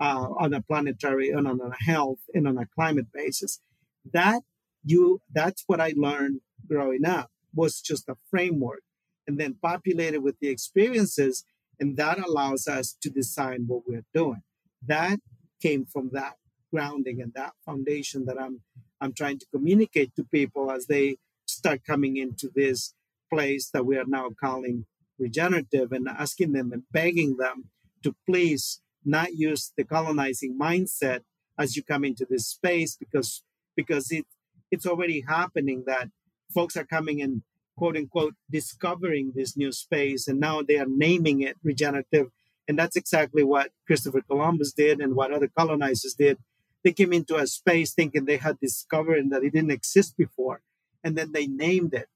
[0.00, 3.60] uh, on a planetary and on a health and on a climate basis.
[4.12, 4.42] That
[4.84, 8.82] you, that's what I learned growing up was just a framework
[9.26, 11.44] and then populated with the experiences.
[11.78, 14.42] And that allows us to design what we're doing.
[14.86, 15.20] That
[15.62, 16.34] came from that
[16.74, 18.60] grounding and that foundation that I'm
[19.00, 22.94] I'm trying to communicate to people as they start coming into this
[23.32, 24.86] place that we are now calling
[25.18, 27.70] regenerative and asking them and begging them
[28.02, 31.20] to please not use the colonizing mindset
[31.56, 33.44] as you come into this space because
[33.76, 34.26] because it
[34.72, 36.08] it's already happening that
[36.52, 37.42] folks are coming and
[37.78, 42.28] quote unquote discovering this new space and now they are naming it regenerative.
[42.66, 46.38] And that's exactly what christopher columbus did and what other colonizers did
[46.84, 50.60] they came into a space thinking they had discovered that it didn't exist before
[51.02, 52.08] and then they named it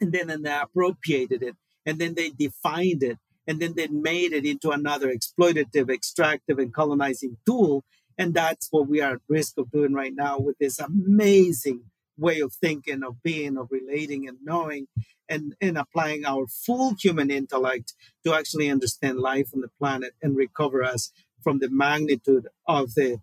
[0.00, 4.32] and then and they appropriated it and then they defined it and then they made
[4.32, 7.84] it into another exploitative extractive and colonizing tool
[8.18, 11.82] and that's what we are at risk of doing right now with this amazing
[12.18, 14.86] way of thinking of being of relating and knowing
[15.28, 20.36] and, and applying our full human intellect to actually understand life on the planet and
[20.36, 21.10] recover us
[21.42, 23.18] from the magnitude of the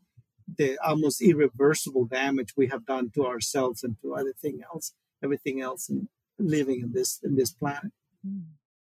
[0.58, 5.90] the almost irreversible damage we have done to ourselves and to everything else everything else
[5.90, 6.08] in,
[6.38, 7.92] living in this in this planet.
[8.26, 8.42] Hmm.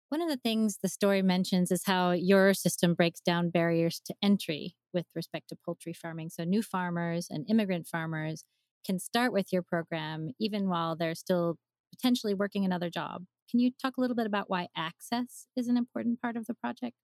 [0.08, 4.14] One of the things the story mentions is how your system breaks down barriers to
[4.20, 6.30] entry with respect to poultry farming.
[6.30, 8.44] So new farmers and immigrant farmers
[8.84, 11.58] can start with your program even while they're still
[11.94, 13.24] potentially working another job.
[13.48, 16.54] Can you talk a little bit about why access is an important part of the
[16.54, 16.94] project?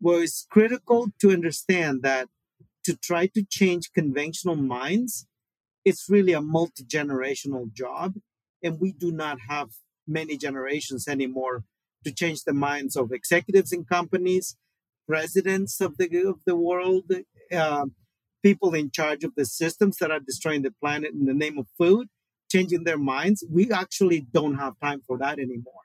[0.00, 2.28] Well, it's critical to understand that
[2.84, 5.26] to try to change conventional minds,
[5.84, 8.14] it's really a multi generational job.
[8.62, 9.70] And we do not have
[10.06, 11.64] many generations anymore
[12.04, 14.56] to change the minds of executives in companies,
[15.06, 17.10] presidents of the of the world,
[17.52, 17.86] uh,
[18.42, 21.66] people in charge of the systems that are destroying the planet in the name of
[21.78, 22.08] food,
[22.50, 23.44] changing their minds.
[23.50, 25.84] We actually don't have time for that anymore.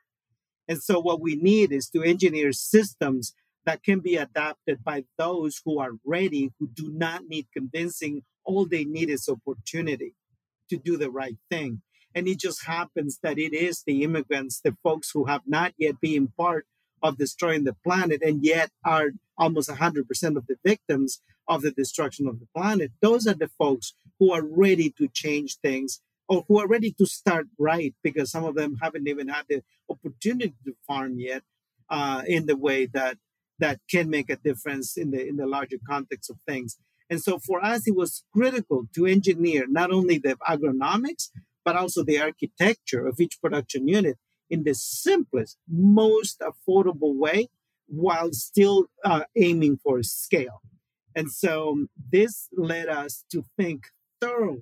[0.68, 3.34] And so, what we need is to engineer systems
[3.66, 8.22] that can be adapted by those who are ready, who do not need convincing.
[8.44, 10.14] All they need is opportunity
[10.70, 11.82] to do the right thing.
[12.14, 16.00] And it just happens that it is the immigrants, the folks who have not yet
[16.00, 16.66] been part
[17.02, 22.26] of destroying the planet and yet are almost 100% of the victims of the destruction
[22.26, 22.92] of the planet.
[23.00, 27.06] Those are the folks who are ready to change things or who are ready to
[27.06, 31.42] start right because some of them haven't even had the opportunity to farm yet
[31.88, 33.18] uh, in the way that
[33.60, 36.76] that can make a difference in the in the larger context of things.
[37.10, 41.30] And so for us, it was critical to engineer not only the agronomics,
[41.64, 44.16] but also the architecture of each production unit
[44.48, 47.48] in the simplest, most affordable way
[47.86, 50.60] while still uh, aiming for scale.
[51.16, 53.84] And so this led us to think
[54.20, 54.60] thoroughly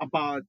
[0.00, 0.42] about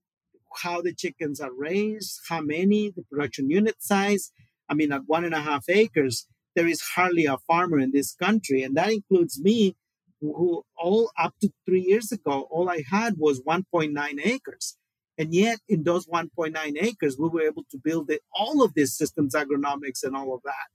[0.62, 4.32] how the chickens are raised, how many, the production unit size.
[4.68, 8.14] I mean, at one and a half acres, there is hardly a farmer in this
[8.14, 9.76] country, and that includes me,
[10.20, 13.94] who all up to three years ago, all I had was 1.9
[14.24, 14.76] acres.
[15.16, 18.96] And yet, in those 1.9 acres, we were able to build it, all of these
[18.96, 20.68] systems, agronomics, and all of that.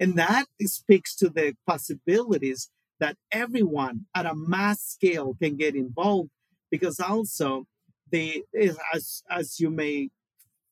[0.00, 2.70] And that speaks to the possibilities
[3.00, 6.30] that everyone at a mass scale can get involved
[6.70, 7.64] because also
[8.10, 8.42] they
[8.92, 10.08] as as you may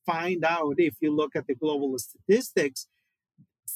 [0.05, 2.87] find out if you look at the global statistics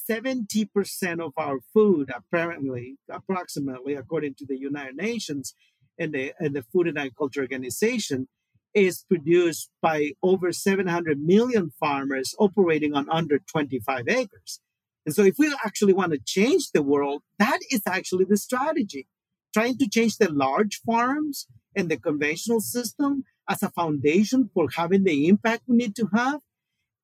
[0.09, 5.53] 70% of our food apparently approximately according to the united nations
[5.99, 8.27] and the, and the food and agriculture organization
[8.73, 14.61] is produced by over 700 million farmers operating on under 25 acres.
[15.05, 19.07] And so if we actually want to change the world that is actually the strategy
[19.53, 25.03] trying to change the large farms and the conventional system as a foundation for having
[25.03, 26.39] the impact we need to have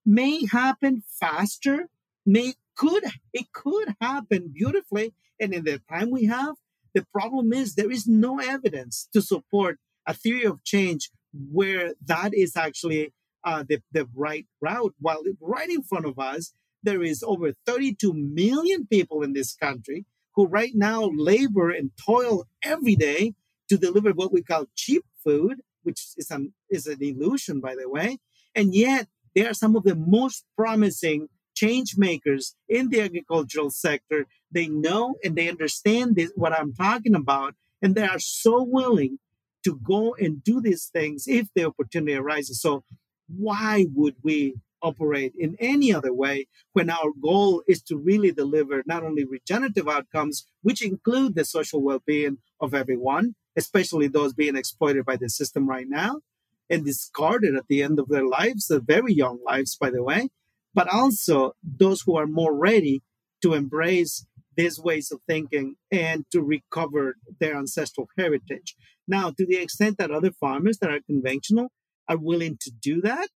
[0.05, 1.89] may happen faster
[2.25, 3.03] may could
[3.33, 6.55] it could happen beautifully and in the time we have
[6.93, 11.09] the problem is there is no evidence to support a theory of change
[11.51, 13.13] where that is actually
[13.43, 16.53] uh, the, the right route while right in front of us
[16.83, 20.05] there is over 32 million people in this country
[20.35, 23.33] who right now labor and toil every day
[23.69, 27.89] to deliver what we call cheap food which is an, is an illusion, by the
[27.89, 28.17] way.
[28.53, 34.27] And yet, they are some of the most promising change makers in the agricultural sector.
[34.51, 39.19] They know and they understand this, what I'm talking about, and they are so willing
[39.65, 42.61] to go and do these things if the opportunity arises.
[42.61, 42.83] So,
[43.27, 48.83] why would we operate in any other way when our goal is to really deliver
[48.85, 54.55] not only regenerative outcomes, which include the social well being of everyone, especially those being
[54.55, 56.21] exploited by the system right now
[56.69, 60.29] and discarded at the end of their lives, the very young lives, by the way,
[60.77, 63.01] but also those who are more ready
[63.41, 64.13] to embrace
[64.55, 68.75] these ways of thinking and to recover their ancestral heritage.
[69.07, 71.67] Now, to the extent that other farmers that are conventional
[72.07, 73.29] are willing to do that,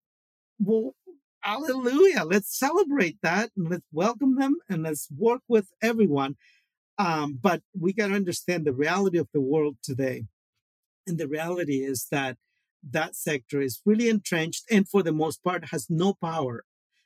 [0.59, 0.95] well,
[1.41, 2.23] hallelujah.
[2.25, 6.35] Let's celebrate that and let's welcome them and let's work with everyone
[7.01, 10.25] um, but we got to understand the reality of the world today.
[11.07, 12.37] And the reality is that
[12.91, 16.63] that sector is really entrenched and for the most part has no power.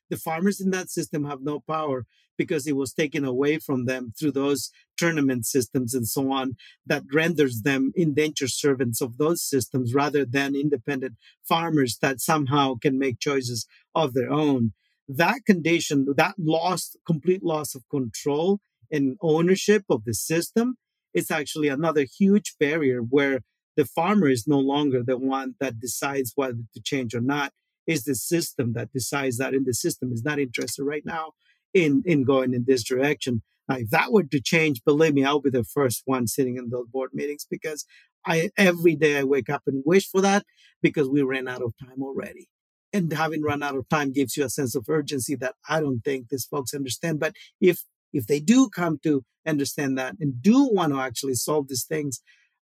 [0.09, 2.05] The farmers in that system have no power
[2.37, 7.03] because it was taken away from them through those tournament systems and so on that
[7.13, 11.15] renders them indentured servants of those systems rather than independent
[11.47, 14.73] farmers that somehow can make choices of their own.
[15.07, 18.59] That condition, that loss, complete loss of control
[18.91, 20.75] and ownership of the system
[21.13, 23.41] is actually another huge barrier where
[23.77, 27.51] the farmer is no longer the one that decides whether to change or not.
[27.87, 31.33] Is the system that decides that, and the system is not interested right now
[31.73, 33.43] in in going in this direction.
[33.67, 36.69] Now, if that were to change, believe me, I'll be the first one sitting in
[36.69, 37.85] those board meetings because
[38.25, 40.45] I every day I wake up and wish for that
[40.81, 42.47] because we ran out of time already.
[42.93, 46.01] And having run out of time gives you a sense of urgency that I don't
[46.01, 47.19] think these folks understand.
[47.19, 47.83] But if
[48.13, 52.21] if they do come to understand that and do want to actually solve these things,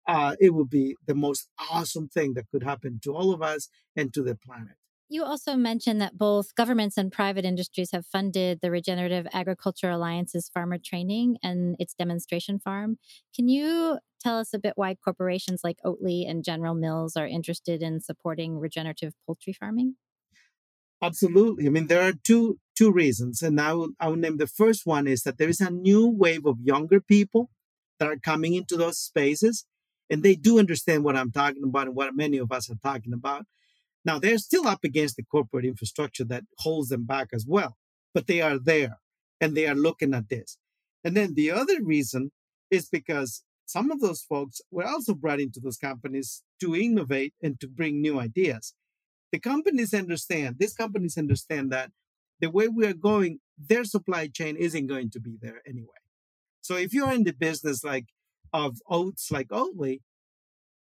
[0.07, 3.67] uh, it would be the most awesome thing that could happen to all of us
[3.95, 4.75] and to the planet.
[5.11, 10.47] You also mentioned that both governments and private industries have funded the Regenerative Agriculture Alliance's
[10.47, 12.97] farmer training and its demonstration farm.
[13.35, 17.83] Can you tell us a bit why corporations like Oatly and General Mills are interested
[17.83, 19.95] in supporting regenerative poultry farming?
[21.01, 21.67] Absolutely.
[21.67, 24.85] I mean, there are two two reasons, and I will I will name the first
[24.85, 27.49] one is that there is a new wave of younger people
[27.99, 29.65] that are coming into those spaces,
[30.09, 33.11] and they do understand what I'm talking about and what many of us are talking
[33.11, 33.45] about.
[34.03, 37.77] Now they're still up against the corporate infrastructure that holds them back as well,
[38.13, 38.99] but they are there
[39.39, 40.57] and they are looking at this.
[41.03, 42.31] And then the other reason
[42.69, 47.59] is because some of those folks were also brought into those companies to innovate and
[47.59, 48.73] to bring new ideas
[49.31, 51.91] the companies understand, these companies understand that
[52.39, 55.87] the way we are going, their supply chain isn't going to be there anyway.
[56.61, 58.07] So if you're in the business like
[58.53, 60.01] of oats, like Oatly,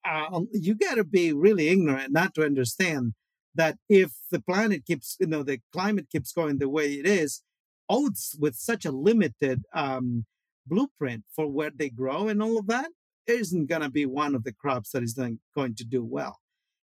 [0.05, 3.15] uh, you got to be really ignorant not to understand
[3.55, 7.43] that if the planet keeps, you know, the climate keeps going the way it is,
[7.89, 10.27] oats with such a limited um,
[10.67, 12.91] blueprint for where they grow and all of that
[13.27, 16.39] isn't going to be one of the crops that is going to do well.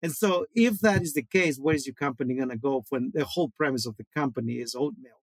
[0.02, 3.12] And so, if that is the case, where is your company going to go when
[3.14, 5.22] the whole premise of the company is oat milk,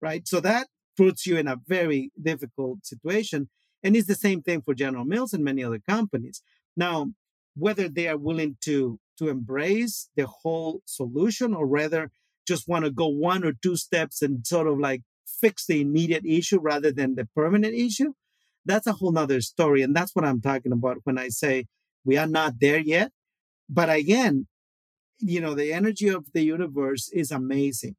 [0.00, 0.26] right?
[0.26, 3.50] So that puts you in a very difficult situation.
[3.82, 6.42] And it's the same thing for General Mills and many other companies.
[6.74, 7.10] Now,
[7.56, 12.10] whether they are willing to to embrace the whole solution or rather
[12.46, 16.24] just want to go one or two steps and sort of like fix the immediate
[16.24, 18.12] issue rather than the permanent issue,
[18.64, 19.82] that's a whole nother story.
[19.82, 21.66] And that's what I'm talking about when I say
[22.04, 23.12] we are not there yet.
[23.68, 24.46] But again,
[25.18, 27.96] you know, the energy of the universe is amazing.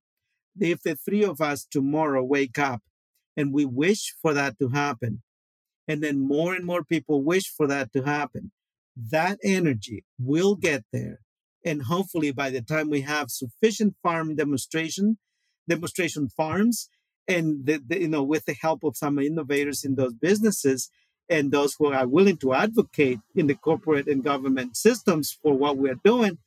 [0.60, 2.82] If the three of us tomorrow wake up
[3.36, 5.22] and we wish for that to happen,
[5.88, 8.52] and then more and more people wish for that to happen,
[8.96, 11.20] that energy will get there
[11.66, 15.18] And hopefully by the time we have sufficient farm demonstration,
[15.68, 16.90] demonstration farms,
[17.28, 20.92] and the, the, you know, with the help of some innovators in those businesses
[21.28, 25.78] and those who are willing to advocate in the corporate and government systems for what
[25.78, 26.38] we're doing,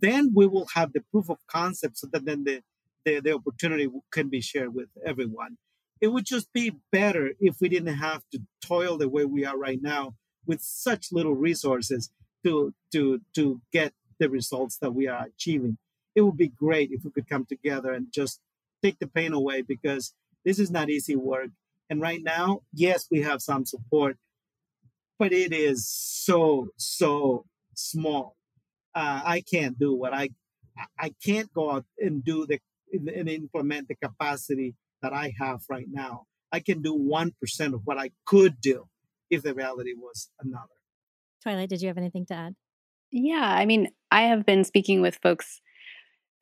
[0.00, 2.62] then we will have the proof of concept so that then the,
[3.04, 5.58] the, the opportunity can be shared with everyone.
[6.00, 9.58] It would just be better if we didn't have to toil the way we are
[9.58, 10.14] right now
[10.46, 12.10] with such little resources
[12.44, 15.78] to to to get the results that we are achieving.
[16.14, 18.40] It would be great if we could come together and just
[18.82, 20.14] take the pain away because
[20.44, 21.48] this is not easy work.
[21.90, 24.16] And right now, yes, we have some support,
[25.18, 28.36] but it is so so small.
[28.94, 30.30] Uh, I can't do what I
[30.98, 32.60] I can't go out and do the
[32.92, 36.26] and implement the capacity that I have right now.
[36.52, 38.86] I can do one percent of what I could do
[39.34, 40.66] if the reality was another.
[41.42, 42.54] Twilight, did you have anything to add?
[43.12, 45.60] Yeah, I mean, I have been speaking with folks,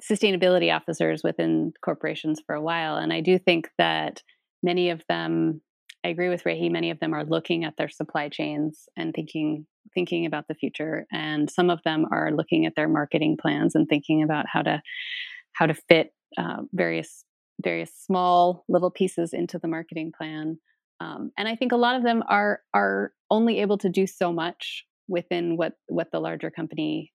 [0.03, 4.23] sustainability officers within corporations for a while, and I do think that
[4.63, 5.61] many of them,
[6.05, 9.67] I agree with Regi, many of them are looking at their supply chains and thinking
[9.95, 13.89] thinking about the future, and some of them are looking at their marketing plans and
[13.89, 14.81] thinking about how to
[15.53, 17.25] how to fit uh, various
[17.63, 20.59] various small little pieces into the marketing plan.
[21.03, 24.33] Um, and I think a lot of them are are only able to do so
[24.33, 27.13] much within what what the larger company,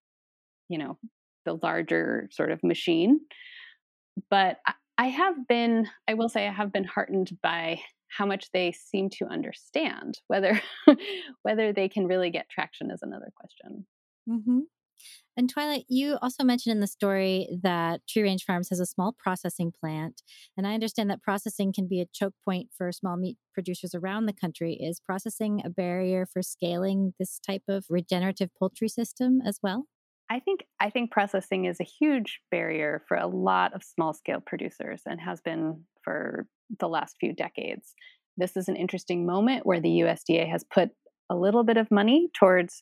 [0.68, 0.98] you know,
[1.46, 3.20] the larger sort of machine.
[4.30, 7.80] But I, I have been, I will say, I have been heartened by
[8.10, 10.20] how much they seem to understand.
[10.28, 10.60] Whether
[11.44, 13.86] whether they can really get traction is another question.
[14.30, 14.60] Mm-hmm.
[15.38, 19.16] And Twilight, you also mentioned in the story that Tree Range Farms has a small
[19.20, 20.24] processing plant.
[20.58, 24.26] And I understand that processing can be a choke point for small meat producers around
[24.26, 24.74] the country.
[24.82, 29.86] Is processing a barrier for scaling this type of regenerative poultry system as well?
[30.30, 34.42] I think I think processing is a huge barrier for a lot of small scale
[34.46, 36.48] producers and has been for
[36.80, 37.94] the last few decades.
[38.38, 40.90] This is an interesting moment where the USDA has put
[41.30, 42.82] a little bit of money towards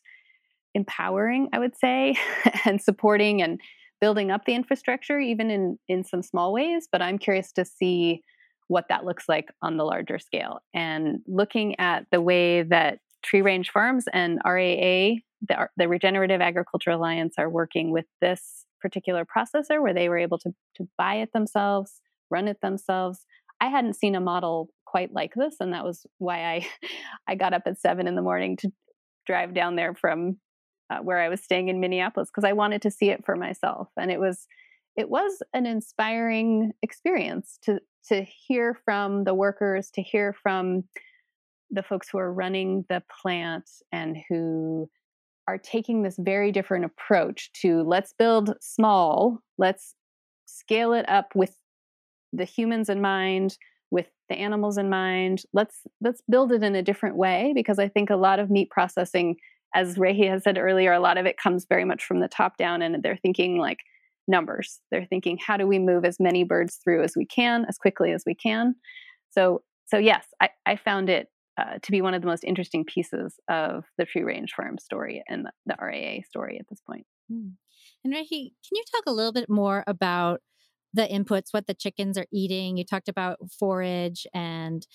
[0.76, 2.16] empowering, I would say,
[2.64, 3.60] and supporting and
[4.00, 6.86] building up the infrastructure, even in, in some small ways.
[6.90, 8.22] But I'm curious to see
[8.68, 10.60] what that looks like on the larger scale.
[10.74, 16.90] And looking at the way that Tree Range Farms and RAA, the, the Regenerative Agriculture
[16.90, 21.32] Alliance, are working with this particular processor where they were able to, to buy it
[21.32, 22.00] themselves,
[22.30, 23.24] run it themselves.
[23.60, 26.66] I hadn't seen a model quite like this, and that was why I
[27.28, 28.70] I got up at seven in the morning to
[29.26, 30.38] drive down there from
[30.90, 33.88] uh, where I was staying in Minneapolis because I wanted to see it for myself,
[33.96, 34.46] and it was
[34.96, 40.84] it was an inspiring experience to to hear from the workers, to hear from
[41.70, 44.88] the folks who are running the plant and who
[45.48, 49.94] are taking this very different approach to let's build small, let's
[50.46, 51.56] scale it up with
[52.32, 53.56] the humans in mind,
[53.90, 55.42] with the animals in mind.
[55.52, 58.70] Let's let's build it in a different way because I think a lot of meat
[58.70, 59.36] processing
[59.76, 62.56] as Regi has said earlier, a lot of it comes very much from the top
[62.56, 63.80] down, and they're thinking like
[64.26, 64.80] numbers.
[64.90, 68.12] They're thinking, how do we move as many birds through as we can, as quickly
[68.12, 68.74] as we can?
[69.30, 71.28] So, so yes, I, I found it
[71.60, 75.22] uh, to be one of the most interesting pieces of the Tree Range Farm story
[75.28, 77.06] and the, the RAA story at this point.
[77.30, 77.52] Mm.
[78.02, 80.40] And Regi, can you talk a little bit more about
[80.94, 82.78] the inputs, what the chickens are eating?
[82.78, 84.86] You talked about forage and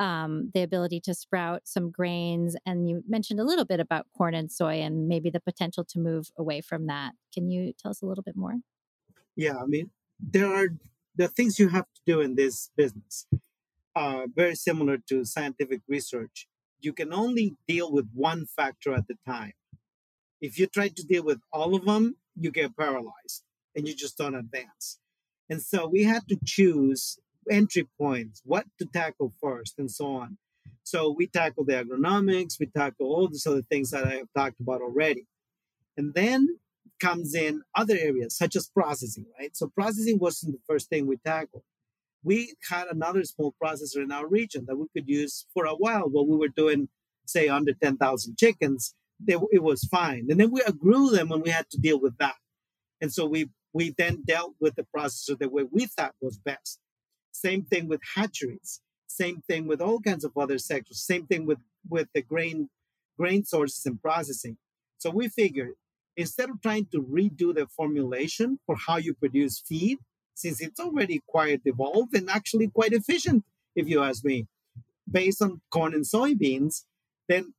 [0.00, 2.56] um, the ability to sprout some grains.
[2.64, 5.98] And you mentioned a little bit about corn and soy and maybe the potential to
[5.98, 7.12] move away from that.
[7.32, 8.56] Can you tell us a little bit more?
[9.36, 10.68] Yeah, I mean, there are
[11.14, 13.26] the things you have to do in this business
[13.94, 16.48] are very similar to scientific research.
[16.80, 19.52] You can only deal with one factor at a time.
[20.40, 23.44] If you try to deal with all of them, you get paralyzed
[23.76, 24.98] and you just don't advance.
[25.50, 27.18] And so we had to choose
[27.50, 30.38] entry points, what to tackle first, and so on.
[30.82, 34.60] So we tackle the agronomics, we tackle all these other things that I have talked
[34.60, 35.26] about already.
[35.96, 36.58] And then
[37.00, 39.56] comes in other areas such as processing, right?
[39.56, 41.62] So processing wasn't the first thing we tackled.
[42.22, 46.08] We had another small processor in our region that we could use for a while
[46.08, 46.88] while we were doing,
[47.26, 48.94] say, under 10,000 chickens.
[49.18, 50.26] They, it was fine.
[50.28, 52.36] And then we grew them and we had to deal with that.
[53.00, 56.80] And so we we then dealt with the processor the way we thought was best.
[57.32, 58.80] Same thing with hatcheries.
[59.06, 61.02] Same thing with all kinds of other sectors.
[61.02, 61.58] Same thing with,
[61.88, 62.68] with the grain
[63.20, 64.56] grain sources and processing.
[64.96, 65.74] So we figured
[66.16, 69.98] instead of trying to redo the formulation for how you produce feed,
[70.34, 73.44] since it's already quite evolved and actually quite efficient,
[73.76, 74.46] if you ask me,
[75.10, 76.84] based on corn and soybeans,
[77.28, 77.52] then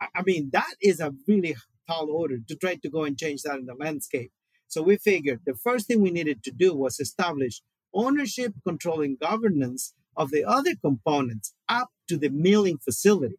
[0.00, 1.56] I mean that is a really
[1.88, 4.30] tall order to try to go and change that in the landscape.
[4.68, 7.60] So we figured the first thing we needed to do was establish
[7.94, 13.38] ownership, control, and governance of the other components up to the milling facility.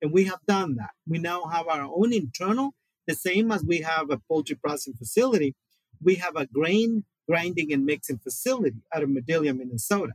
[0.00, 0.90] And we have done that.
[1.06, 2.74] We now have our own internal,
[3.06, 5.54] the same as we have a poultry processing facility.
[6.02, 10.12] We have a grain grinding and mixing facility out of Madelia, Minnesota.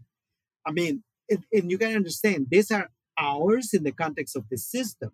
[0.66, 4.58] I mean, it, and you to understand, these are ours in the context of the
[4.58, 5.12] system,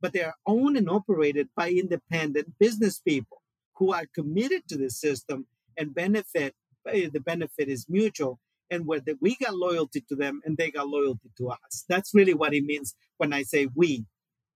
[0.00, 3.42] but they are owned and operated by independent business people
[3.76, 5.46] who are committed to the system
[5.76, 6.54] and benefit.
[6.86, 8.38] Eh, the benefit is mutual,
[8.70, 11.84] and where the, we got loyalty to them and they got loyalty to us.
[11.88, 14.04] That's really what it means when I say we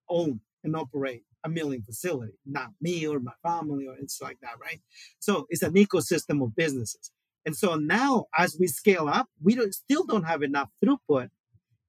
[0.09, 4.59] own and operate a milling facility, not me or my family or it's like that,
[4.61, 4.81] right?
[5.19, 7.11] So it's an ecosystem of businesses.
[7.45, 11.31] And so now, as we scale up, we don't, still don't have enough throughput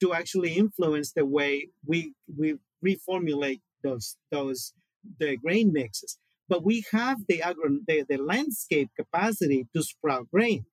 [0.01, 4.73] to actually influence the way we we reformulate those those
[5.19, 6.17] the grain mixes.
[6.49, 10.65] But we have the agro the, the landscape capacity to sprout grain,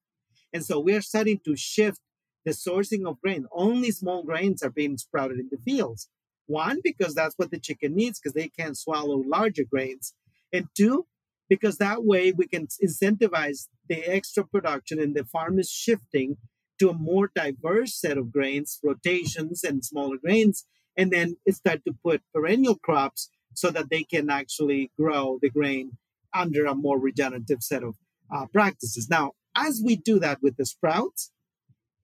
[0.53, 1.99] and so we are starting to shift
[2.45, 3.45] the sourcing of grain.
[3.51, 6.09] Only small grains are being sprouted in the fields.
[6.47, 10.13] One, because that's what the chicken needs, because they can't swallow larger grains.
[10.51, 11.05] And two,
[11.47, 16.37] because that way we can incentivize the extra production and the farm is shifting
[16.79, 20.65] to a more diverse set of grains, rotations and smaller grains,
[20.97, 25.97] and then start to put perennial crops so that they can actually grow the grain
[26.33, 27.95] under a more regenerative set of
[28.33, 29.09] uh, practices.
[29.09, 31.31] Now, as we do that with the sprouts,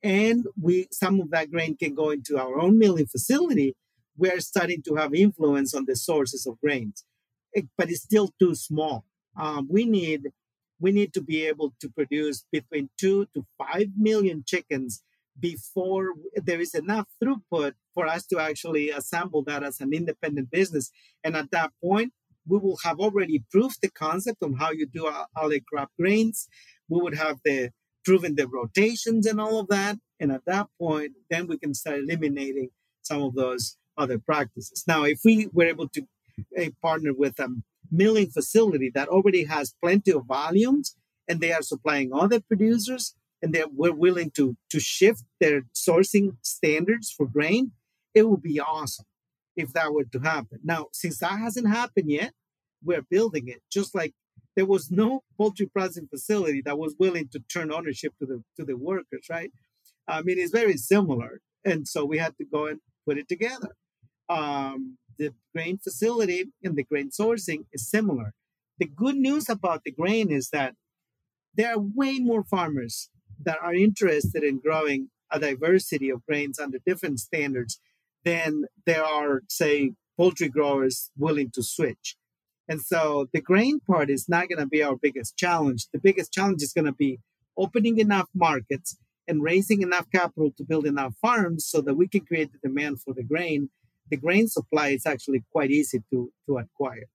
[0.03, 3.75] and we some of that grain can go into our own milling facility,
[4.17, 7.03] we're starting to have influence on the sources of grains,
[7.53, 9.05] it, but it's still too small.
[9.39, 10.29] Um, we need
[10.79, 15.03] we need to be able to produce between two to five million chickens
[15.39, 20.91] before there is enough throughput for us to actually assemble that as an independent business.
[21.23, 22.13] And at that point,
[22.47, 26.47] we will have already proved the concept on how you do alley crop grains.
[26.89, 27.71] We would have the
[28.05, 29.97] proven the rotations and all of that.
[30.19, 32.69] And at that point, then we can start eliminating
[33.01, 34.83] some of those other practices.
[34.87, 36.07] Now, if we were able to
[36.57, 37.49] uh, partner with a
[37.91, 40.95] milling facility that already has plenty of volumes
[41.27, 46.37] and they are supplying other producers and they were willing to, to shift their sourcing
[46.41, 47.71] standards for grain,
[48.13, 49.05] it would be awesome
[49.55, 50.59] if that were to happen.
[50.63, 52.33] Now, since that hasn't happened yet,
[52.83, 53.61] we're building it.
[53.71, 54.13] Just like
[54.55, 58.65] there was no poultry processing facility that was willing to turn ownership to the to
[58.65, 59.51] the workers, right?
[60.07, 63.75] I mean, it's very similar, and so we had to go and put it together.
[64.29, 68.33] Um, the grain facility and the grain sourcing is similar.
[68.77, 70.75] The good news about the grain is that
[71.55, 73.09] there are way more farmers
[73.43, 77.79] that are interested in growing a diversity of grains under different standards
[78.23, 82.15] than there are, say, poultry growers willing to switch.
[82.67, 85.87] And so the grain part is not going to be our biggest challenge.
[85.93, 87.19] The biggest challenge is going to be
[87.57, 92.21] opening enough markets and raising enough capital to build enough farms so that we can
[92.21, 93.69] create the demand for the grain.
[94.09, 97.07] The grain supply is actually quite easy to, to acquire.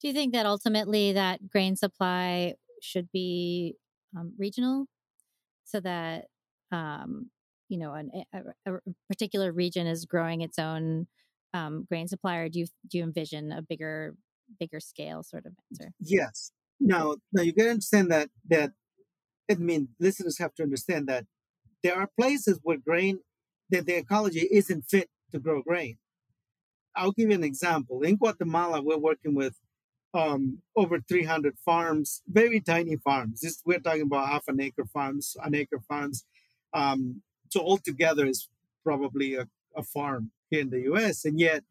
[0.00, 3.76] Do you think that ultimately that grain supply should be
[4.16, 4.86] um, regional
[5.66, 6.26] so that
[6.72, 7.30] um,
[7.68, 11.06] you know an, a, a, particular region is growing its own
[11.52, 14.14] um, grain supply or do you do you envision a bigger
[14.58, 15.92] bigger scale sort of answer?
[16.00, 16.52] Yes.
[16.80, 18.72] Now now you gotta understand that that
[19.50, 21.24] i mean listeners have to understand that
[21.82, 23.20] there are places where grain
[23.70, 25.98] that the ecology isn't fit to grow grain.
[26.94, 28.02] I'll give you an example.
[28.02, 29.56] In guatemala we're working with
[30.16, 33.42] um, over 300 farms, very tiny farms.
[33.42, 36.24] This, we're talking about half an acre farms, an acre farms.
[36.72, 38.48] Um, so altogether is
[38.82, 39.46] probably a,
[39.76, 41.26] a, farm here in the U.S.
[41.26, 41.64] And yet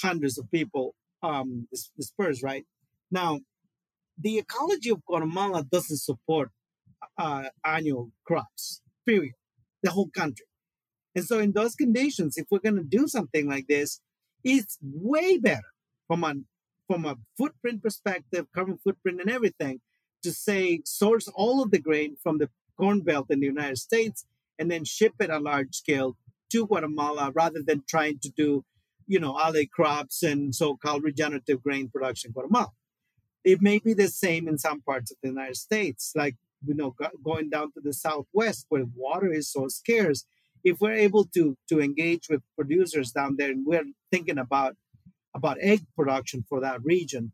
[0.00, 0.94] hundreds of people
[1.24, 2.42] um, dispersed.
[2.42, 2.64] Right
[3.10, 3.40] now,
[4.16, 6.50] the ecology of Guatemala doesn't support
[7.18, 8.80] uh, annual crops.
[9.06, 9.34] Period.
[9.82, 10.46] The whole country.
[11.16, 14.00] And so, in those conditions, if we're going to do something like this,
[14.44, 15.72] it's way better
[16.06, 16.46] from an
[16.88, 19.80] from a footprint perspective, carbon footprint and everything,
[20.24, 24.24] to say source all of the grain from the corn belt in the United States
[24.58, 26.16] and then ship it at large scale
[26.50, 28.64] to Guatemala rather than trying to do,
[29.06, 32.72] you know, alley crops and so-called regenerative grain production in Guatemala.
[33.44, 36.36] It may be the same in some parts of the United States, like
[36.66, 40.24] you know, going down to the Southwest where water is so scarce.
[40.64, 44.74] If we're able to to engage with producers down there, and we're thinking about
[45.38, 47.32] about egg production for that region,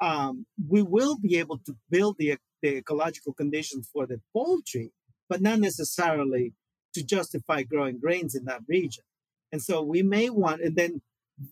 [0.00, 4.90] um, we will be able to build the, the ecological conditions for the poultry,
[5.28, 6.52] but not necessarily
[6.94, 9.04] to justify growing grains in that region.
[9.52, 11.00] And so we may want, and then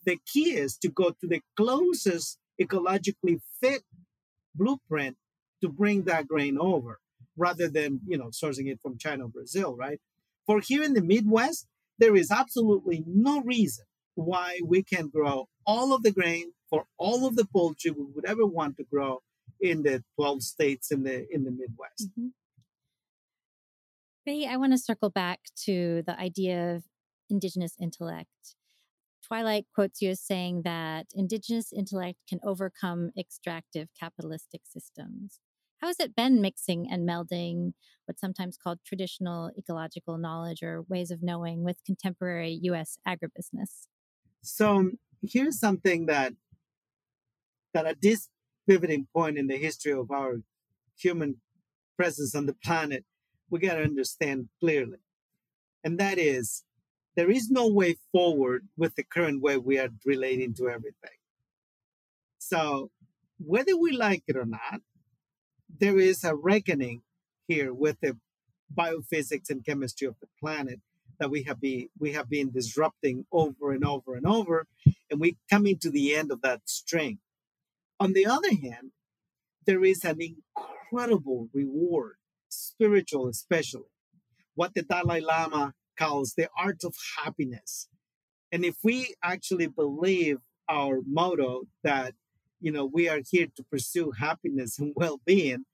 [0.04, 3.82] the key is to go to the closest ecologically fit
[4.54, 5.16] blueprint
[5.62, 6.98] to bring that grain over
[7.36, 9.98] rather than you know sourcing it from China or Brazil, right?
[10.46, 11.66] For here in the Midwest,
[11.98, 13.84] there is absolutely no reason
[14.14, 18.24] why we can grow all of the grain for all of the poultry we would
[18.24, 19.20] ever want to grow
[19.60, 22.10] in the 12 states in the in the Midwest.
[22.10, 22.28] Mm-hmm.
[24.26, 26.84] Ray, I want to circle back to the idea of
[27.28, 28.54] indigenous intellect.
[29.26, 35.40] Twilight quotes you as saying that indigenous intellect can overcome extractive capitalistic systems.
[35.80, 37.72] How has it been mixing and melding
[38.06, 43.86] what's sometimes called traditional ecological knowledge or ways of knowing with contemporary US agribusiness?
[44.42, 46.34] So um, here's something that
[47.74, 48.28] that at this
[48.68, 50.42] pivoting point in the history of our
[50.98, 51.40] human
[51.96, 53.04] presence on the planet,
[53.50, 54.98] we got to understand clearly.
[55.82, 56.64] And that is,
[57.16, 61.18] there is no way forward with the current way we are relating to everything.
[62.38, 62.90] So,
[63.38, 64.80] whether we like it or not,
[65.80, 67.02] there is a reckoning
[67.48, 68.18] here with the
[68.74, 70.80] biophysics and chemistry of the planet
[71.18, 74.66] that we have been we have been disrupting over and over and over,
[75.10, 77.18] and we coming to the end of that string.
[78.00, 78.92] On the other hand,
[79.66, 82.16] there is an incredible reward,
[82.48, 83.92] spiritual especially,
[84.54, 87.88] what the Dalai Lama calls the art of happiness.
[88.50, 90.38] And if we actually believe
[90.68, 92.14] our motto that
[92.60, 95.64] you know we are here to pursue happiness and well-being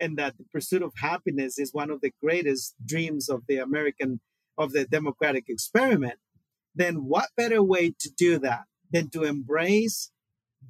[0.00, 4.20] and that the pursuit of happiness is one of the greatest dreams of the american
[4.58, 6.18] of the democratic experiment
[6.74, 10.10] then what better way to do that than to embrace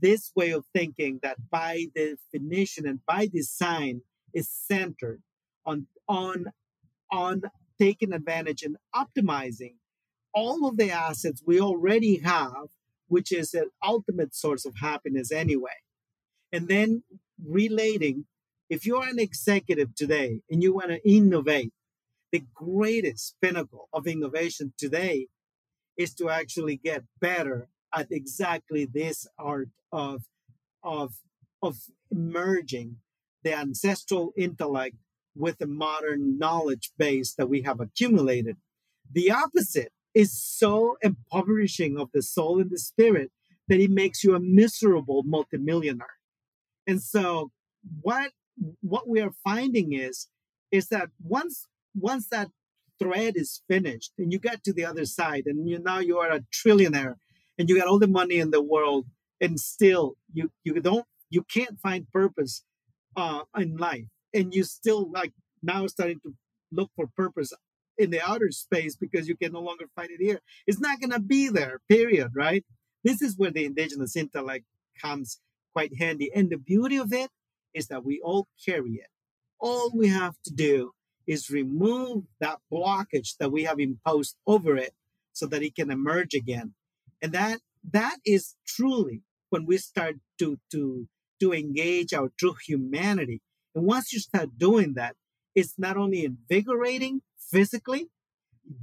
[0.00, 4.00] this way of thinking that by definition and by design
[4.32, 5.22] is centered
[5.64, 6.46] on on
[7.10, 7.42] on
[7.80, 9.74] taking advantage and optimizing
[10.34, 12.68] all of the assets we already have
[13.08, 15.76] which is an ultimate source of happiness anyway.
[16.52, 17.02] And then
[17.44, 18.26] relating
[18.70, 21.72] if you're an executive today and you want to innovate
[22.34, 25.28] the greatest pinnacle of innovation today
[25.96, 30.22] is to actually get better at exactly this art of
[30.82, 31.12] of
[31.62, 31.76] of
[32.10, 32.96] merging
[33.44, 34.96] the ancestral intellect
[35.36, 38.56] with the modern knowledge base that we have accumulated.
[39.12, 43.30] The opposite is so impoverishing of the soul and the spirit
[43.68, 46.18] that it makes you a miserable multimillionaire.
[46.84, 47.52] And so
[48.02, 48.32] what
[48.80, 50.26] what we are finding is
[50.72, 52.48] is that once once that
[52.98, 56.30] thread is finished and you get to the other side and you now you are
[56.30, 57.16] a trillionaire
[57.58, 59.06] and you got all the money in the world
[59.40, 62.62] and still you you don't you can't find purpose
[63.16, 65.32] uh in life and you still like
[65.62, 66.34] now starting to
[66.70, 67.52] look for purpose
[67.96, 70.40] in the outer space because you can no longer find it here.
[70.66, 72.64] It's not going to be there period right?
[73.02, 74.64] This is where the indigenous intellect
[75.00, 75.40] comes
[75.72, 76.30] quite handy.
[76.34, 77.30] And the beauty of it
[77.74, 79.08] is that we all carry it.
[79.60, 80.92] All we have to do
[81.26, 84.92] is remove that blockage that we have imposed over it
[85.32, 86.74] so that it can emerge again.
[87.22, 87.60] And that
[87.90, 91.08] that is truly when we start to to
[91.40, 93.40] to engage our true humanity.
[93.74, 95.16] And once you start doing that
[95.54, 98.08] it's not only invigorating physically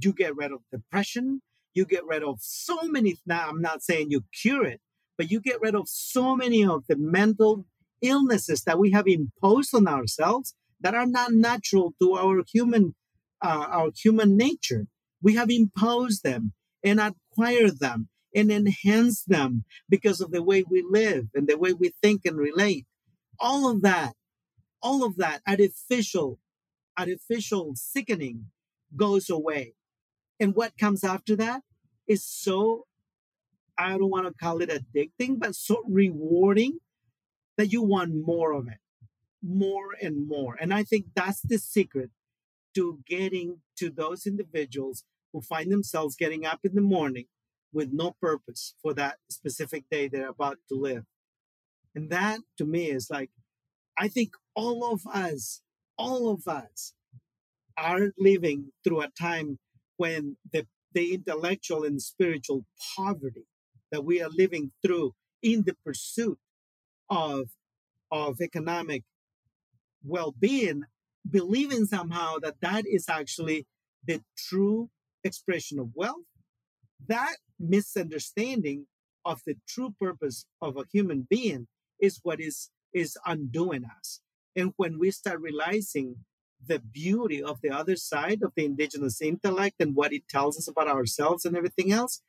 [0.00, 1.42] you get rid of depression
[1.74, 4.80] you get rid of so many now i'm not saying you cure it
[5.16, 7.66] but you get rid of so many of the mental
[8.00, 12.94] illnesses that we have imposed on ourselves that are not natural to our human
[13.40, 14.86] uh, our human nature
[15.22, 16.52] we have imposed them
[16.84, 21.72] and acquired them and enhance them because of the way we live and the way
[21.72, 22.86] we think and relate.
[23.38, 24.14] All of that,
[24.82, 26.38] all of that artificial,
[26.98, 28.46] artificial sickening
[28.96, 29.74] goes away.
[30.40, 31.62] And what comes after that
[32.08, 32.86] is so,
[33.78, 36.78] I don't want to call it addicting, but so rewarding
[37.56, 38.78] that you want more of it,
[39.42, 40.56] more and more.
[40.60, 42.10] And I think that's the secret
[42.74, 47.26] to getting to those individuals who find themselves getting up in the morning
[47.72, 51.04] with no purpose for that specific day they're about to live.
[51.94, 53.30] And that to me is like,
[53.98, 55.62] I think all of us,
[55.98, 56.94] all of us
[57.76, 59.58] are living through a time
[59.96, 62.64] when the, the intellectual and spiritual
[62.96, 63.46] poverty
[63.90, 66.38] that we are living through in the pursuit
[67.10, 67.50] of,
[68.10, 69.04] of economic
[70.04, 70.84] well-being,
[71.28, 73.66] believing somehow that that is actually
[74.04, 74.90] the true
[75.24, 76.24] expression of wealth,
[77.06, 78.86] that misunderstanding
[79.24, 81.68] of the true purpose of a human being
[82.00, 84.20] is what is is undoing us.
[84.54, 86.16] And when we start realizing
[86.64, 90.68] the beauty of the other side of the indigenous intellect and what it tells us
[90.68, 92.22] about ourselves and everything else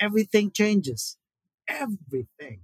[0.00, 1.16] everything changes.
[1.68, 2.60] Everything.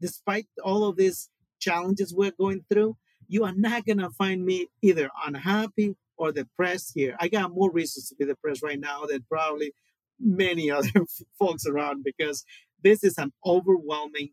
[0.00, 1.30] Despite all of these
[1.60, 2.96] challenges we're going through
[3.28, 7.16] you are not going to find me either unhappy or depressed here.
[7.20, 9.72] I got more reasons to be depressed right now than probably
[10.18, 11.04] many other
[11.38, 12.44] folks around because
[12.82, 14.30] this is an overwhelming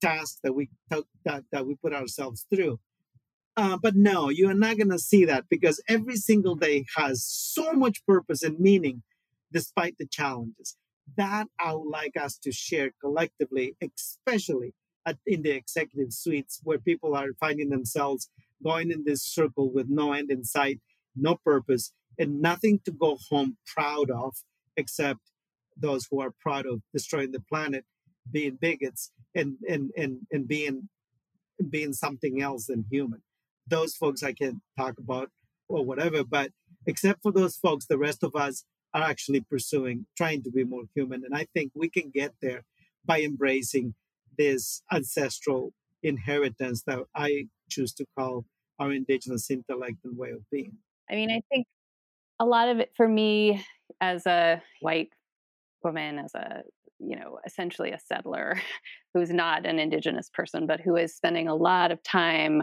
[0.00, 2.78] task that we that, that we put ourselves through.
[3.56, 7.24] Uh, but no, you are not going to see that because every single day has
[7.26, 9.02] so much purpose and meaning
[9.52, 10.76] despite the challenges.
[11.16, 14.74] That I would like us to share collectively, especially
[15.08, 18.30] at, in the executive suites where people are finding themselves
[18.62, 20.80] going in this circle with no end in sight,
[21.16, 24.34] no purpose, and nothing to go home proud of
[24.76, 25.20] except
[25.76, 27.84] those who are proud of destroying the planet,
[28.30, 30.88] being bigots, and and and, and being
[31.70, 33.22] being something else than human.
[33.66, 35.30] Those folks I can talk about
[35.68, 36.50] or whatever, but
[36.86, 40.84] except for those folks, the rest of us are actually pursuing trying to be more
[40.94, 41.22] human.
[41.24, 42.62] And I think we can get there
[43.04, 43.94] by embracing
[44.38, 45.72] this ancestral
[46.02, 48.44] inheritance that I choose to call
[48.78, 50.74] our indigenous intellect and way of being.
[51.10, 51.66] I mean, I think
[52.38, 53.64] a lot of it for me
[54.00, 55.08] as a white
[55.82, 56.62] woman, as a
[57.00, 58.60] you know, essentially a settler
[59.14, 62.62] who's not an indigenous person, but who is spending a lot of time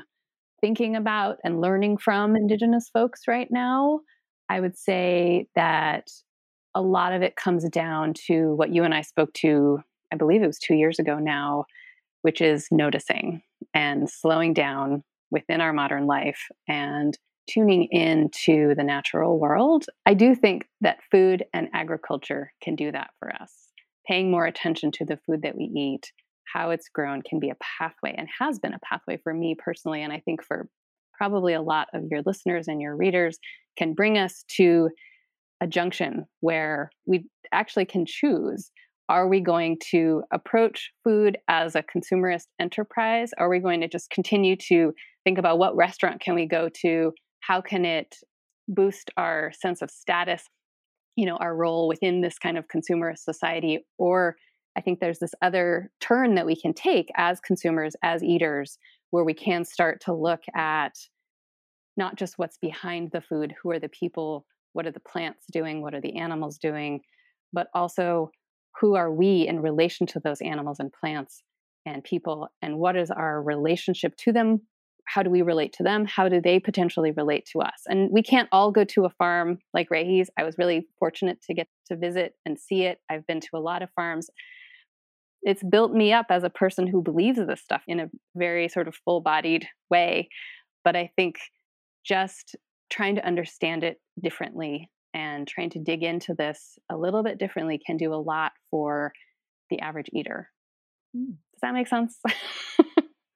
[0.62, 4.00] thinking about and learning from indigenous folks right now.
[4.50, 6.10] I would say that
[6.76, 9.80] a lot of it comes down to what you and I spoke to,
[10.16, 11.66] I believe it was two years ago now,
[12.22, 13.42] which is noticing
[13.74, 16.40] and slowing down within our modern life
[16.70, 17.18] and
[17.50, 19.88] tuning into the natural world.
[20.06, 23.52] I do think that food and agriculture can do that for us.
[24.08, 26.14] Paying more attention to the food that we eat,
[26.46, 30.02] how it's grown can be a pathway and has been a pathway for me personally.
[30.02, 30.70] And I think for
[31.18, 33.38] probably a lot of your listeners and your readers
[33.78, 34.90] can bring us to
[35.60, 38.72] a junction where we actually can choose
[39.08, 43.32] are we going to approach food as a consumerist enterprise?
[43.38, 44.94] Are we going to just continue to
[45.24, 47.12] think about what restaurant can we go to?
[47.42, 48.16] How can it
[48.68, 50.44] boost our sense of status
[51.16, 53.86] you know our role within this kind of consumerist society?
[53.98, 54.36] Or
[54.76, 58.78] i think there's this other turn that we can take as consumers as eaters
[59.12, 60.94] where we can start to look at
[61.98, 65.82] not just what's behind the food who are the people what are the plants doing
[65.82, 67.00] what are the animals doing
[67.54, 68.30] but also
[68.82, 71.44] who are we in relation to those animals and plants
[71.86, 74.62] and people and what is our relationship to them?
[75.08, 76.06] How do we relate to them?
[76.06, 77.84] How do they potentially relate to us?
[77.88, 81.54] And we can't all go to a farm like Regi's i was really fortunate to
[81.54, 83.00] get to visit and see it.
[83.10, 84.30] I've been to a lot of farms.
[85.44, 88.88] It's built me up as a person who believes this stuff in a very sort
[88.88, 90.30] of full-bodied way
[90.86, 91.36] but i think
[92.06, 92.56] just
[92.90, 97.80] trying to understand it differently and trying to dig into this a little bit differently
[97.84, 99.14] can do a lot for
[99.70, 100.50] the average eater.
[101.16, 101.38] Mm.
[101.54, 102.20] Does that make sense?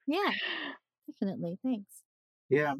[0.05, 0.31] yeah,
[1.07, 1.57] definitely.
[1.63, 1.89] Thanks.
[2.49, 2.73] Yeah.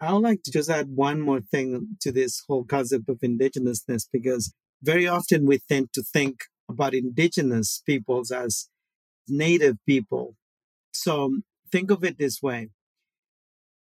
[0.00, 4.06] I would like to just add one more thing to this whole concept of indigenousness
[4.10, 6.36] because very often we tend to think
[6.68, 8.68] about indigenous peoples as
[9.28, 10.34] native people.
[10.92, 11.38] So
[11.70, 12.70] think of it this way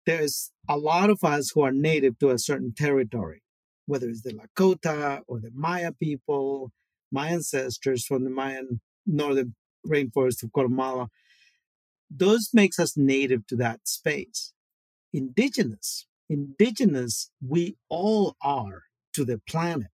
[0.06, 3.42] there's a lot of us who are native to a certain territory,
[3.92, 6.72] whether it's the Lakota or the Maya people,
[7.12, 9.54] my ancestors from the Mayan northern
[9.86, 11.10] rainforest of Guatemala.
[12.10, 14.54] Those makes us native to that space.
[15.12, 18.84] Indigenous, indigenous, we all are
[19.14, 19.92] to the planet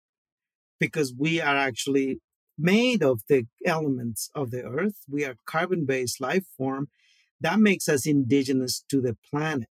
[0.79, 2.19] because we are actually
[2.57, 4.97] made of the elements of the earth.
[5.07, 6.87] We are carbon based life form.
[7.39, 9.69] That makes us indigenous to the planet.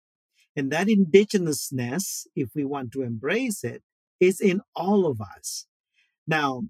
[0.58, 3.82] And that indigenousness, if we want to embrace it,
[4.20, 5.66] is in all of us.
[6.28, 6.64] Now,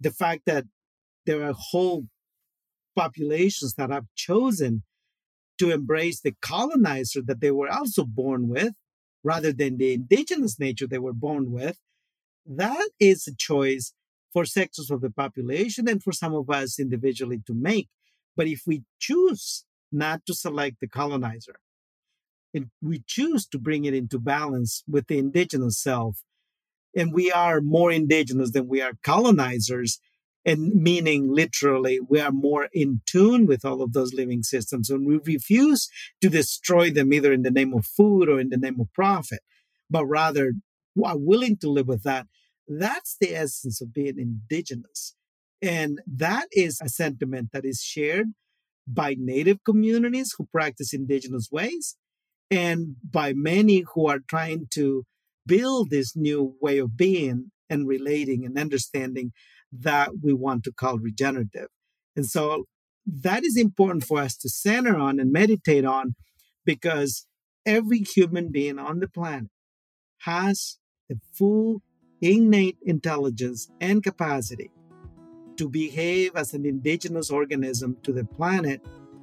[0.00, 0.64] the fact that
[1.26, 2.06] there are whole
[2.96, 4.82] populations that have chosen
[5.58, 8.72] to embrace the colonizer that they were also born with
[9.22, 11.78] rather than the indigenous nature they were born with,
[12.46, 13.92] that is a choice
[14.32, 17.88] for sectors of the population and for some of us individually to make.
[18.36, 21.56] But if we choose not to select the colonizer,
[22.54, 26.22] and we choose to bring it into balance with the indigenous self.
[26.96, 30.00] And we are more indigenous than we are colonizers,
[30.44, 34.90] and meaning literally, we are more in tune with all of those living systems.
[34.90, 35.88] And we refuse
[36.20, 39.40] to destroy them either in the name of food or in the name of profit,
[39.90, 40.52] but rather
[41.04, 42.26] are willing to live with that.
[42.66, 45.14] That's the essence of being indigenous.
[45.62, 48.28] And that is a sentiment that is shared
[48.86, 51.96] by native communities who practice indigenous ways
[52.50, 55.04] and by many who are trying to
[55.46, 59.32] build this new way of being and relating and understanding
[59.72, 61.68] that we want to call regenerative.
[62.16, 62.64] And so
[63.06, 66.14] that is important for us to center on and meditate on
[66.64, 67.26] because
[67.64, 69.50] every human being on the planet
[70.22, 70.78] has
[71.08, 71.82] the full
[72.20, 74.70] innate intelligence and capacity
[75.56, 78.80] to behave as an indigenous organism to the planet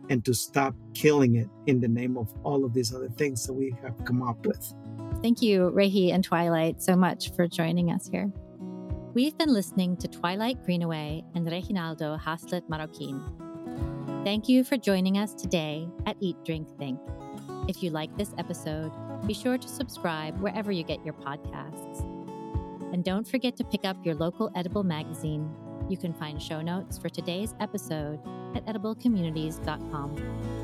[0.10, 3.54] and to stop killing it in the name of all of these other things that
[3.54, 4.74] we have come up with.
[5.22, 8.32] Thank you, Regi and Twilight, so much for joining us here.
[9.14, 14.24] We've been listening to Twilight Greenaway and Reginaldo Haslett-Maroquin.
[14.24, 17.00] Thank you for joining us today at Eat, Drink, Think.
[17.68, 18.92] If you like this episode,
[19.26, 22.02] be sure to subscribe wherever you get your podcasts.
[22.94, 25.50] And don't forget to pick up your local edible magazine.
[25.90, 28.20] You can find show notes for today's episode
[28.58, 30.57] at ediblecommunities.com.